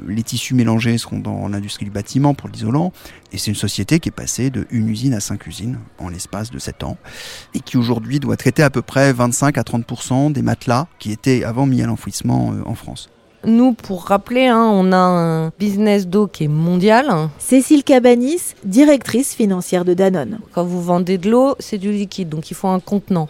[0.07, 2.93] les tissus mélangés seront dans l'industrie du bâtiment pour l'isolant,
[3.33, 6.51] et c'est une société qui est passée de une usine à cinq usines en l'espace
[6.51, 6.97] de 7 ans,
[7.55, 11.45] et qui aujourd'hui doit traiter à peu près 25 à 30 des matelas qui étaient
[11.45, 13.09] avant mis à l'enfouissement euh, en France.
[13.45, 17.29] Nous, pour rappeler, hein, on a un business d'eau qui est mondial.
[17.39, 20.39] Cécile Cabanis, directrice financière de Danone.
[20.53, 23.29] Quand vous vendez de l'eau, c'est du liquide, donc il faut un contenant.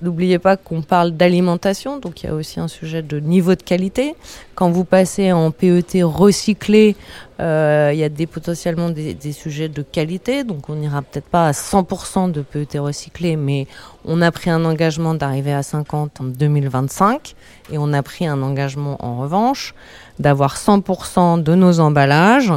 [0.00, 3.62] N'oubliez pas qu'on parle d'alimentation, donc il y a aussi un sujet de niveau de
[3.62, 4.14] qualité.
[4.54, 6.94] Quand vous passez en PET recyclé,
[7.40, 11.50] euh, il y a potentiellement des sujets de qualité, donc on n'ira peut-être pas à
[11.50, 13.66] 100% de PET recyclé, mais
[14.04, 17.34] on a pris un engagement d'arriver à 50 en 2025,
[17.72, 19.74] et on a pris un engagement en revanche
[20.20, 22.52] d'avoir 100% de nos emballages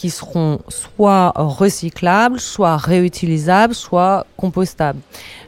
[0.00, 4.98] qui seront soit recyclables, soit réutilisables, soit compostables.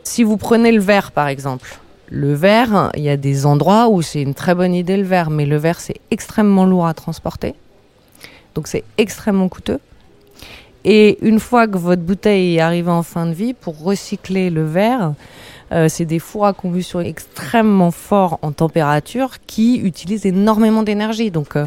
[0.03, 1.81] Si vous prenez le verre par exemple,
[2.11, 5.31] le verre, il y a des endroits où c'est une très bonne idée le verre,
[5.31, 7.55] mais le verre c'est extrêmement lourd à transporter,
[8.55, 9.81] donc c'est extrêmement coûteux.
[10.85, 14.67] Et une fois que votre bouteille est arrivée en fin de vie, pour recycler le
[14.67, 15.15] verre,
[15.73, 21.31] euh, c'est des fours à combustion extrêmement forts en température qui utilisent énormément d'énergie.
[21.31, 21.65] Donc euh,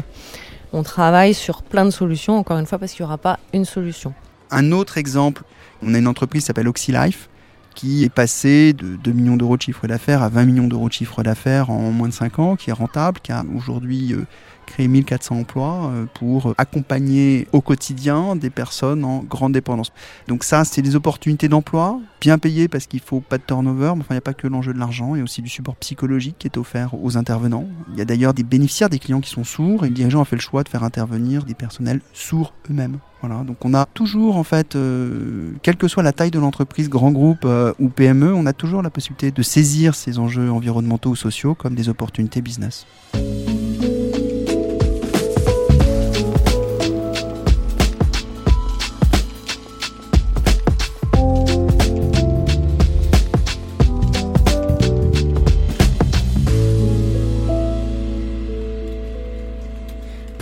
[0.72, 3.64] On travaille sur plein de solutions, encore une fois, parce qu'il n'y aura pas une
[3.64, 4.12] solution.
[4.50, 5.42] Un autre exemple,
[5.82, 7.28] on a une entreprise qui s'appelle OxyLife,
[7.76, 10.94] qui est passée de 2 millions d'euros de chiffre d'affaires à 20 millions d'euros de
[10.94, 14.24] chiffre d'affaires en moins de 5 ans, qui est rentable, qui a aujourd'hui euh,
[14.66, 19.92] créé 1400 emplois euh, pour accompagner au quotidien des personnes en grande dépendance.
[20.26, 24.00] Donc ça, c'est des opportunités d'emploi, bien payées parce qu'il faut pas de turnover, mais
[24.00, 25.76] enfin, il n'y a pas que l'enjeu de l'argent, il y a aussi du support
[25.76, 27.68] psychologique qui est offert aux intervenants.
[27.92, 30.24] Il y a d'ailleurs des bénéficiaires, des clients qui sont sourds, et le dirigeant a
[30.24, 32.98] fait le choix de faire intervenir des personnels sourds eux-mêmes.
[33.28, 37.10] Donc on a toujours en fait, euh, quelle que soit la taille de l'entreprise, grand
[37.10, 41.16] groupe euh, ou PME, on a toujours la possibilité de saisir ces enjeux environnementaux ou
[41.16, 42.86] sociaux comme des opportunités business.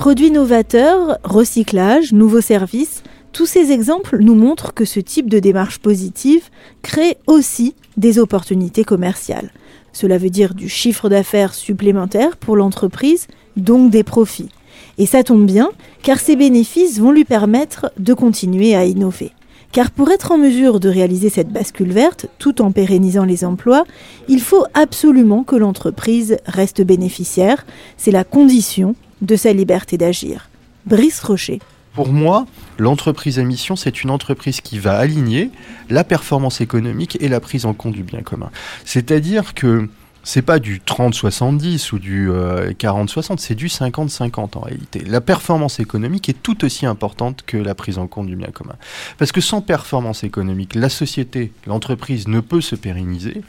[0.04, 3.02] Produits novateurs, recyclage, nouveaux services,
[3.32, 6.50] tous ces exemples nous montrent que ce type de démarche positive
[6.82, 9.50] crée aussi des opportunités commerciales.
[9.94, 14.50] Cela veut dire du chiffre d'affaires supplémentaire pour l'entreprise, donc des profits.
[14.98, 15.70] Et ça tombe bien,
[16.02, 19.32] car ces bénéfices vont lui permettre de continuer à innover.
[19.72, 23.84] Car pour être en mesure de réaliser cette bascule verte, tout en pérennisant les emplois,
[24.28, 27.64] il faut absolument que l'entreprise reste bénéficiaire.
[27.96, 30.48] C'est la condition de sa liberté d'agir.
[30.86, 31.60] Brice Rocher.
[31.94, 32.46] Pour moi,
[32.78, 35.50] l'entreprise à mission, c'est une entreprise qui va aligner
[35.90, 38.50] la performance économique et la prise en compte du bien commun.
[38.84, 39.88] C'est-à-dire que
[40.24, 45.00] c'est pas du 30-70 ou du 40-60, euh, c'est du 50-50 en réalité.
[45.06, 48.74] La performance économique est tout aussi importante que la prise en compte du bien commun.
[49.18, 53.42] Parce que sans performance économique, la société, l'entreprise ne peut se pérenniser.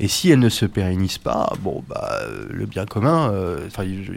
[0.00, 3.68] Et si elle ne se pérennise pas, bon, bah, le bien commun, euh,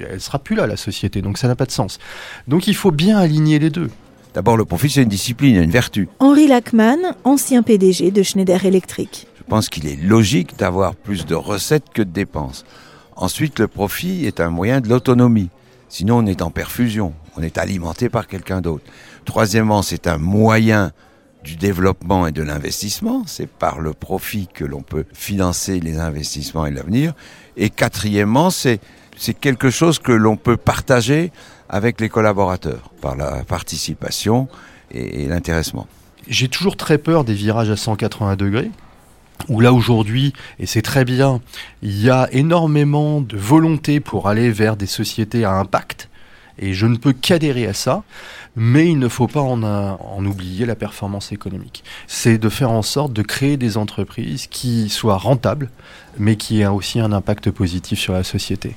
[0.09, 1.21] elle sera plus là, la société.
[1.21, 1.99] Donc ça n'a pas de sens.
[2.47, 3.89] Donc il faut bien aligner les deux.
[4.33, 6.09] D'abord, le profit, c'est une discipline, une vertu.
[6.19, 9.27] Henri Lachmann, ancien PDG de Schneider Electric.
[9.45, 12.65] Je pense qu'il est logique d'avoir plus de recettes que de dépenses.
[13.15, 15.49] Ensuite, le profit est un moyen de l'autonomie.
[15.87, 18.83] Sinon, on est en perfusion, on est alimenté par quelqu'un d'autre.
[19.23, 20.91] Troisièmement, c'est un moyen
[21.43, 23.21] du développement et de l'investissement.
[23.27, 27.13] C'est par le profit que l'on peut financer les investissements et l'avenir.
[27.55, 28.79] Et quatrièmement, c'est
[29.39, 31.31] quelque chose que l'on peut partager
[31.69, 34.47] avec les collaborateurs par la participation
[34.89, 35.85] et l'intéressement.
[36.27, 38.71] J'ai toujours très peur des virages à 180 degrés
[39.49, 41.41] où là aujourd'hui, et c'est très bien,
[41.81, 46.09] il y a énormément de volonté pour aller vers des sociétés à impact,
[46.57, 48.03] et je ne peux qu'adhérer à ça,
[48.55, 51.83] mais il ne faut pas en, en oublier la performance économique.
[52.07, 55.69] C'est de faire en sorte de créer des entreprises qui soient rentables,
[56.17, 58.75] mais qui aient aussi un impact positif sur la société.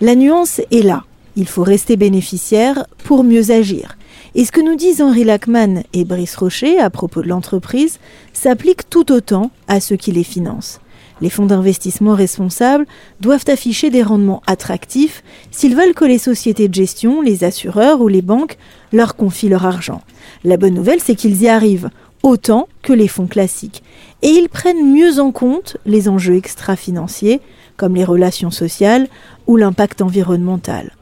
[0.00, 1.04] La nuance est là.
[1.36, 3.97] Il faut rester bénéficiaire pour mieux agir.
[4.34, 7.98] Et ce que nous disent Henri Lachman et Brice Rocher à propos de l'entreprise
[8.32, 10.80] s'applique tout autant à ceux qui les financent.
[11.20, 12.86] Les fonds d'investissement responsables
[13.20, 18.08] doivent afficher des rendements attractifs s'ils veulent que les sociétés de gestion, les assureurs ou
[18.08, 18.56] les banques
[18.92, 20.02] leur confient leur argent.
[20.44, 21.90] La bonne nouvelle, c'est qu'ils y arrivent
[22.22, 23.82] autant que les fonds classiques.
[24.22, 27.40] Et ils prennent mieux en compte les enjeux extra-financiers,
[27.76, 29.08] comme les relations sociales
[29.46, 30.92] ou l'impact environnemental.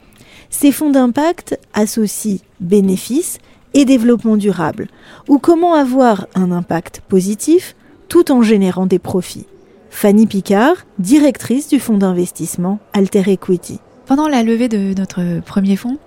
[0.51, 3.39] Ces fonds d'impact associent bénéfices
[3.75, 4.89] et développement durable,
[5.29, 7.77] ou comment avoir un impact positif
[8.09, 9.47] tout en générant des profits?
[9.91, 13.81] Fanny Picard, directrice du fonds d'investissement Alter Equity.
[14.07, 15.99] Pendant la levée de notre premier fonds,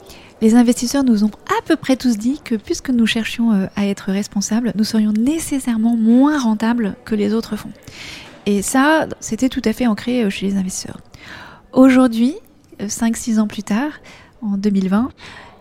[0.41, 3.87] les investisseurs nous ont à peu près tous dit que puisque nous cherchions euh, à
[3.87, 7.71] être responsables, nous serions nécessairement moins rentables que les autres fonds.
[8.45, 10.99] Et ça, c'était tout à fait ancré euh, chez les investisseurs.
[11.73, 12.35] Aujourd'hui,
[12.79, 13.91] 5-6 euh, ans plus tard,
[14.41, 15.09] en 2020,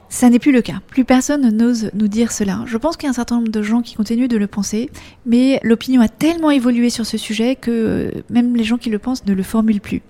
[0.08, 0.80] ça n'est plus le cas.
[0.86, 2.62] Plus personne n'ose nous dire cela.
[2.66, 4.90] Je pense qu'il y a un certain nombre de gens qui continuent de le penser,
[5.26, 8.98] mais l'opinion a tellement évolué sur ce sujet que euh, même les gens qui le
[8.98, 10.02] pensent ne le formulent plus.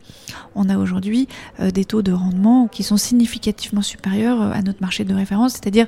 [0.54, 1.26] On a aujourd'hui
[1.58, 5.52] euh, des taux de rendement qui sont significativement supérieurs euh, à notre marché de référence,
[5.54, 5.86] c'est-à-dire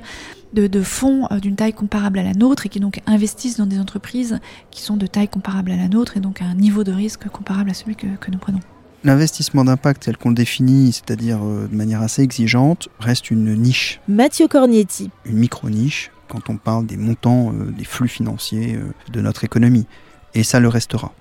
[0.53, 4.39] de, fonds d'une taille comparable à la nôtre et qui donc investissent dans des entreprises
[4.69, 7.29] qui sont de taille comparable à la nôtre et donc à un niveau de risque
[7.29, 8.59] comparable à celui que nous prenons.
[9.03, 13.99] L'investissement d'impact tel qu'on le définit, c'est-à-dire euh, de manière assez exigeante, reste une niche.
[14.07, 15.09] Mathieu Cornietti.
[15.25, 19.85] Une micro-niche quand on parle des montants, euh, des flux financiers euh, de notre économie.
[20.33, 21.13] Et ça le restera.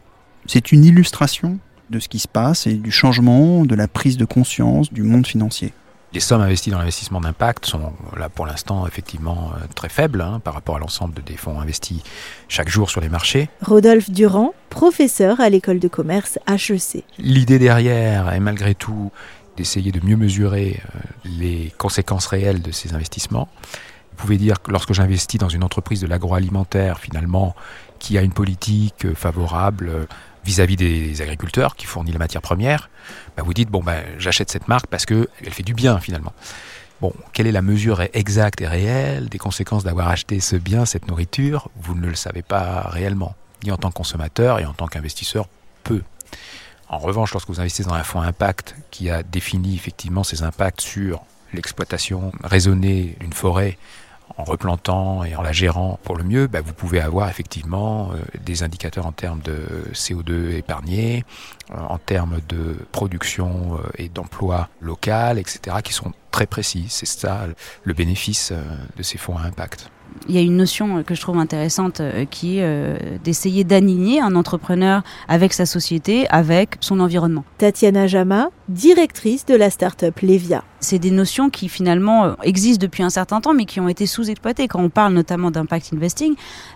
[0.46, 1.58] C'est une illustration
[1.90, 5.26] de ce qui se passe et du changement, de la prise de conscience du monde
[5.26, 5.72] financier.
[6.12, 10.40] Les sommes investies dans l'investissement d'impact sont là pour l'instant effectivement euh, très faibles hein,
[10.42, 12.02] par rapport à l'ensemble des fonds investis
[12.48, 13.48] chaque jour sur les marchés.
[13.62, 17.04] Rodolphe Durand, professeur à l'école de commerce HEC.
[17.18, 19.12] L'idée derrière est malgré tout
[19.56, 23.48] d'essayer de mieux mesurer euh, les conséquences réelles de ces investissements.
[24.10, 27.54] Vous pouvez dire que lorsque j'investis dans une entreprise de l'agroalimentaire, finalement,
[28.00, 30.08] qui a une politique euh, favorable
[30.44, 32.90] vis-à-vis des agriculteurs qui fournit la matière première,
[33.36, 36.32] bah vous dites bon ben j'achète cette marque parce que elle fait du bien finalement.
[37.00, 41.08] Bon, quelle est la mesure exacte et réelle des conséquences d'avoir acheté ce bien, cette
[41.08, 41.70] nourriture?
[41.76, 43.34] Vous ne le savez pas réellement,
[43.64, 45.48] ni en tant que consommateur et en tant qu'investisseur,
[45.82, 46.02] peu.
[46.90, 50.82] En revanche, lorsque vous investissez dans un fonds impact qui a défini effectivement ses impacts
[50.82, 51.22] sur
[51.54, 53.78] l'exploitation raisonnée d'une forêt
[54.40, 58.16] en replantant et en la gérant pour le mieux, bah, vous pouvez avoir effectivement euh,
[58.42, 61.24] des indicateurs en termes de CO2 épargné,
[61.70, 66.86] euh, en termes de production euh, et d'emploi local, etc., qui sont très précis.
[66.88, 67.46] C'est ça
[67.84, 68.52] le bénéfice
[68.96, 69.90] de ces fonds à impact
[70.28, 74.20] il y a une notion que je trouve intéressante euh, qui est euh, d'essayer d'aligner
[74.20, 77.44] un entrepreneur avec sa société, avec son environnement.
[77.58, 80.62] Tatiana Jama, directrice de la start-up Levia.
[80.78, 84.06] C'est des notions qui finalement euh, existent depuis un certain temps mais qui ont été
[84.06, 84.68] sous-exploitées.
[84.68, 86.34] Quand on parle notamment d'impact investing,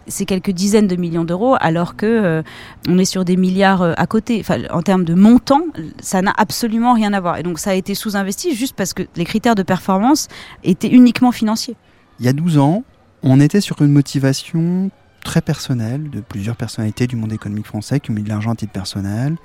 [0.08, 2.42] c'est quelques dizaines de millions d'euros alors que
[2.88, 4.38] on est sur des milliards à côté.
[4.40, 5.62] Enfin, en termes de montant,
[6.00, 7.38] ça n'a absolument rien à voir.
[7.38, 10.28] Et donc ça a été sous-investi juste parce que les critères de performance
[10.64, 11.76] étaient uniquement financiers.
[12.20, 12.84] Il y a 12 ans,
[13.26, 14.90] on était sur une motivation
[15.24, 18.54] très personnelle de plusieurs personnalités du monde économique français qui ont mis de l'argent à
[18.54, 19.36] titre personnel,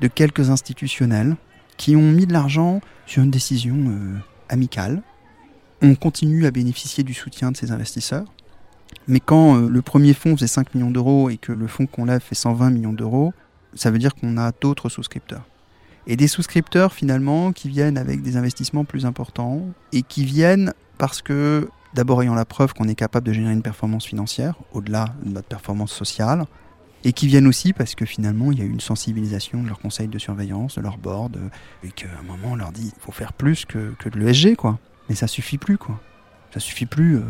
[0.00, 1.36] de quelques institutionnels
[1.76, 4.16] qui ont mis de l'argent sur une décision euh,
[4.48, 5.02] amicale.
[5.82, 8.24] On continue à bénéficier du soutien de ces investisseurs.
[9.06, 12.06] Mais quand euh, le premier fonds faisait 5 millions d'euros et que le fonds qu'on
[12.06, 13.34] lève fait 120 millions d'euros,
[13.74, 15.46] ça veut dire qu'on a d'autres souscripteurs.
[16.06, 21.20] Et des souscripteurs finalement qui viennent avec des investissements plus importants et qui viennent parce
[21.20, 25.32] que d'abord ayant la preuve qu'on est capable de générer une performance financière, au-delà de
[25.32, 26.46] notre performance sociale,
[27.04, 29.78] et qui viennent aussi parce que finalement il y a eu une sensibilisation de leur
[29.78, 31.48] conseil de surveillance, de leur board, euh,
[31.86, 34.56] et qu'à un moment on leur dit il faut faire plus que, que de l'ESG,
[34.56, 34.78] quoi.
[35.08, 36.00] Mais ça suffit plus, quoi.
[36.52, 37.16] Ça suffit plus.
[37.16, 37.22] Euh,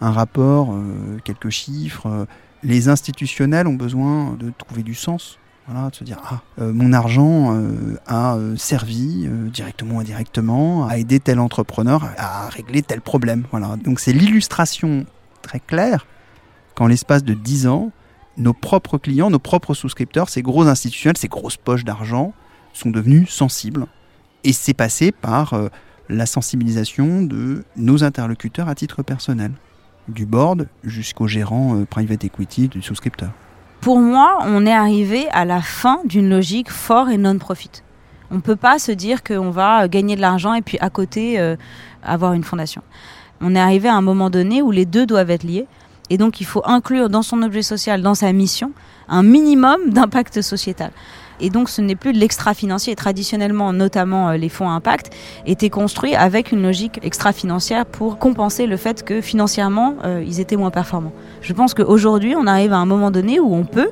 [0.00, 2.26] un rapport, euh, quelques chiffres.
[2.62, 6.92] les institutionnels ont besoin de trouver du sens voilà, de se dire ah, euh, mon
[6.92, 13.00] argent euh, a euh, servi directement ou indirectement à aider tel entrepreneur à, régler tel
[13.00, 13.44] problème.
[13.50, 13.76] Voilà.
[13.76, 15.06] Donc c'est l'illustration
[15.42, 16.06] très claire
[16.74, 17.92] qu'en l'espace de 10 ans,
[18.36, 22.34] nos propres clients, nos propres souscripteurs, ces gros institutionnels, ces grosses poches d'argent
[22.72, 23.86] sont devenus sensibles.
[24.42, 25.54] Et c'est passé par
[26.08, 29.52] la sensibilisation de nos interlocuteurs à titre personnel,
[30.08, 33.30] du board jusqu'au gérant private equity du souscripteur
[33.84, 37.82] pour moi, on est arrivé à la fin d'une logique fort et non-profit.
[38.30, 41.38] On ne peut pas se dire qu'on va gagner de l'argent et puis à côté
[41.38, 41.54] euh,
[42.02, 42.80] avoir une fondation.
[43.42, 45.66] On est arrivé à un moment donné où les deux doivent être liés.
[46.08, 48.72] Et donc il faut inclure dans son objet social, dans sa mission,
[49.06, 50.90] un minimum d'impact sociétal.
[51.40, 52.94] Et donc ce n'est plus de l'extra-financier.
[52.94, 55.14] Traditionnellement, notamment euh, les fonds impact,
[55.46, 60.56] étaient construits avec une logique extra-financière pour compenser le fait que financièrement, euh, ils étaient
[60.56, 61.12] moins performants.
[61.40, 63.90] Je pense qu'aujourd'hui, on arrive à un moment donné où on peut,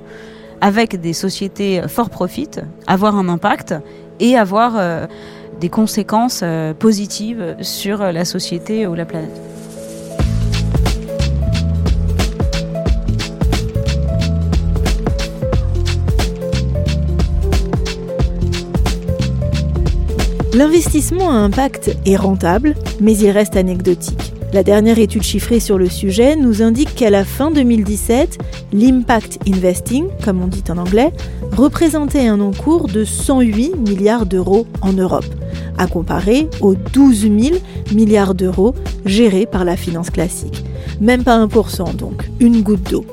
[0.60, 2.50] avec des sociétés fort profit,
[2.86, 3.74] avoir un impact
[4.20, 5.06] et avoir euh,
[5.60, 6.44] des conséquences
[6.78, 9.51] positives sur la société ou la planète.
[20.54, 24.34] L'investissement à impact est rentable, mais il reste anecdotique.
[24.52, 28.36] La dernière étude chiffrée sur le sujet nous indique qu'à la fin 2017,
[28.74, 31.10] l'impact investing, comme on dit en anglais,
[31.56, 35.24] représentait un encours de 108 milliards d'euros en Europe,
[35.78, 37.56] à comparer aux 12 000
[37.94, 38.74] milliards d'euros
[39.06, 40.62] gérés par la finance classique.
[41.00, 43.06] Même pas 1% donc, une goutte d'eau.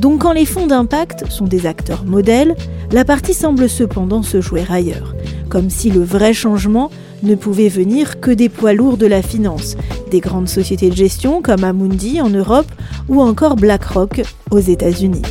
[0.00, 2.56] Donc quand les fonds d'impact sont des acteurs modèles,
[2.90, 5.14] la partie semble cependant se jouer ailleurs
[5.50, 6.90] comme si le vrai changement
[7.22, 9.76] ne pouvait venir que des poids lourds de la finance,
[10.10, 12.70] des grandes sociétés de gestion comme Amundi en Europe
[13.08, 15.22] ou encore BlackRock aux États-Unis.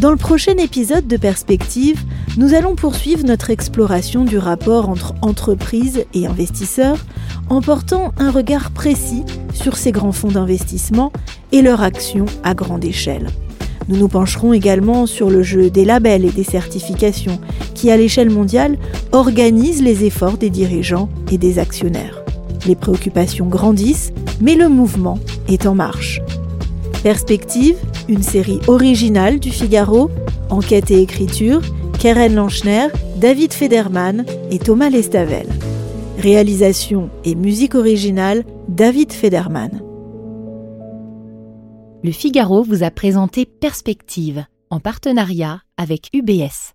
[0.00, 2.02] Dans le prochain épisode de Perspective,
[2.38, 7.04] nous allons poursuivre notre exploration du rapport entre entreprises et investisseurs
[7.50, 11.12] en portant un regard précis sur ces grands fonds d'investissement
[11.52, 13.28] et leur action à grande échelle.
[13.90, 17.40] Nous nous pencherons également sur le jeu des labels et des certifications
[17.74, 18.78] qui, à l'échelle mondiale,
[19.10, 22.22] organisent les efforts des dirigeants et des actionnaires.
[22.68, 25.18] Les préoccupations grandissent, mais le mouvement
[25.48, 26.20] est en marche.
[27.02, 27.76] Perspective,
[28.08, 30.08] une série originale du Figaro,
[30.50, 31.60] enquête et écriture,
[31.98, 32.86] Karen Lanchner,
[33.16, 35.48] David Federman et Thomas Lestavel.
[36.18, 39.82] Réalisation et musique originale, David Federman.
[42.02, 46.72] Le Figaro vous a présenté Perspective en partenariat avec UBS.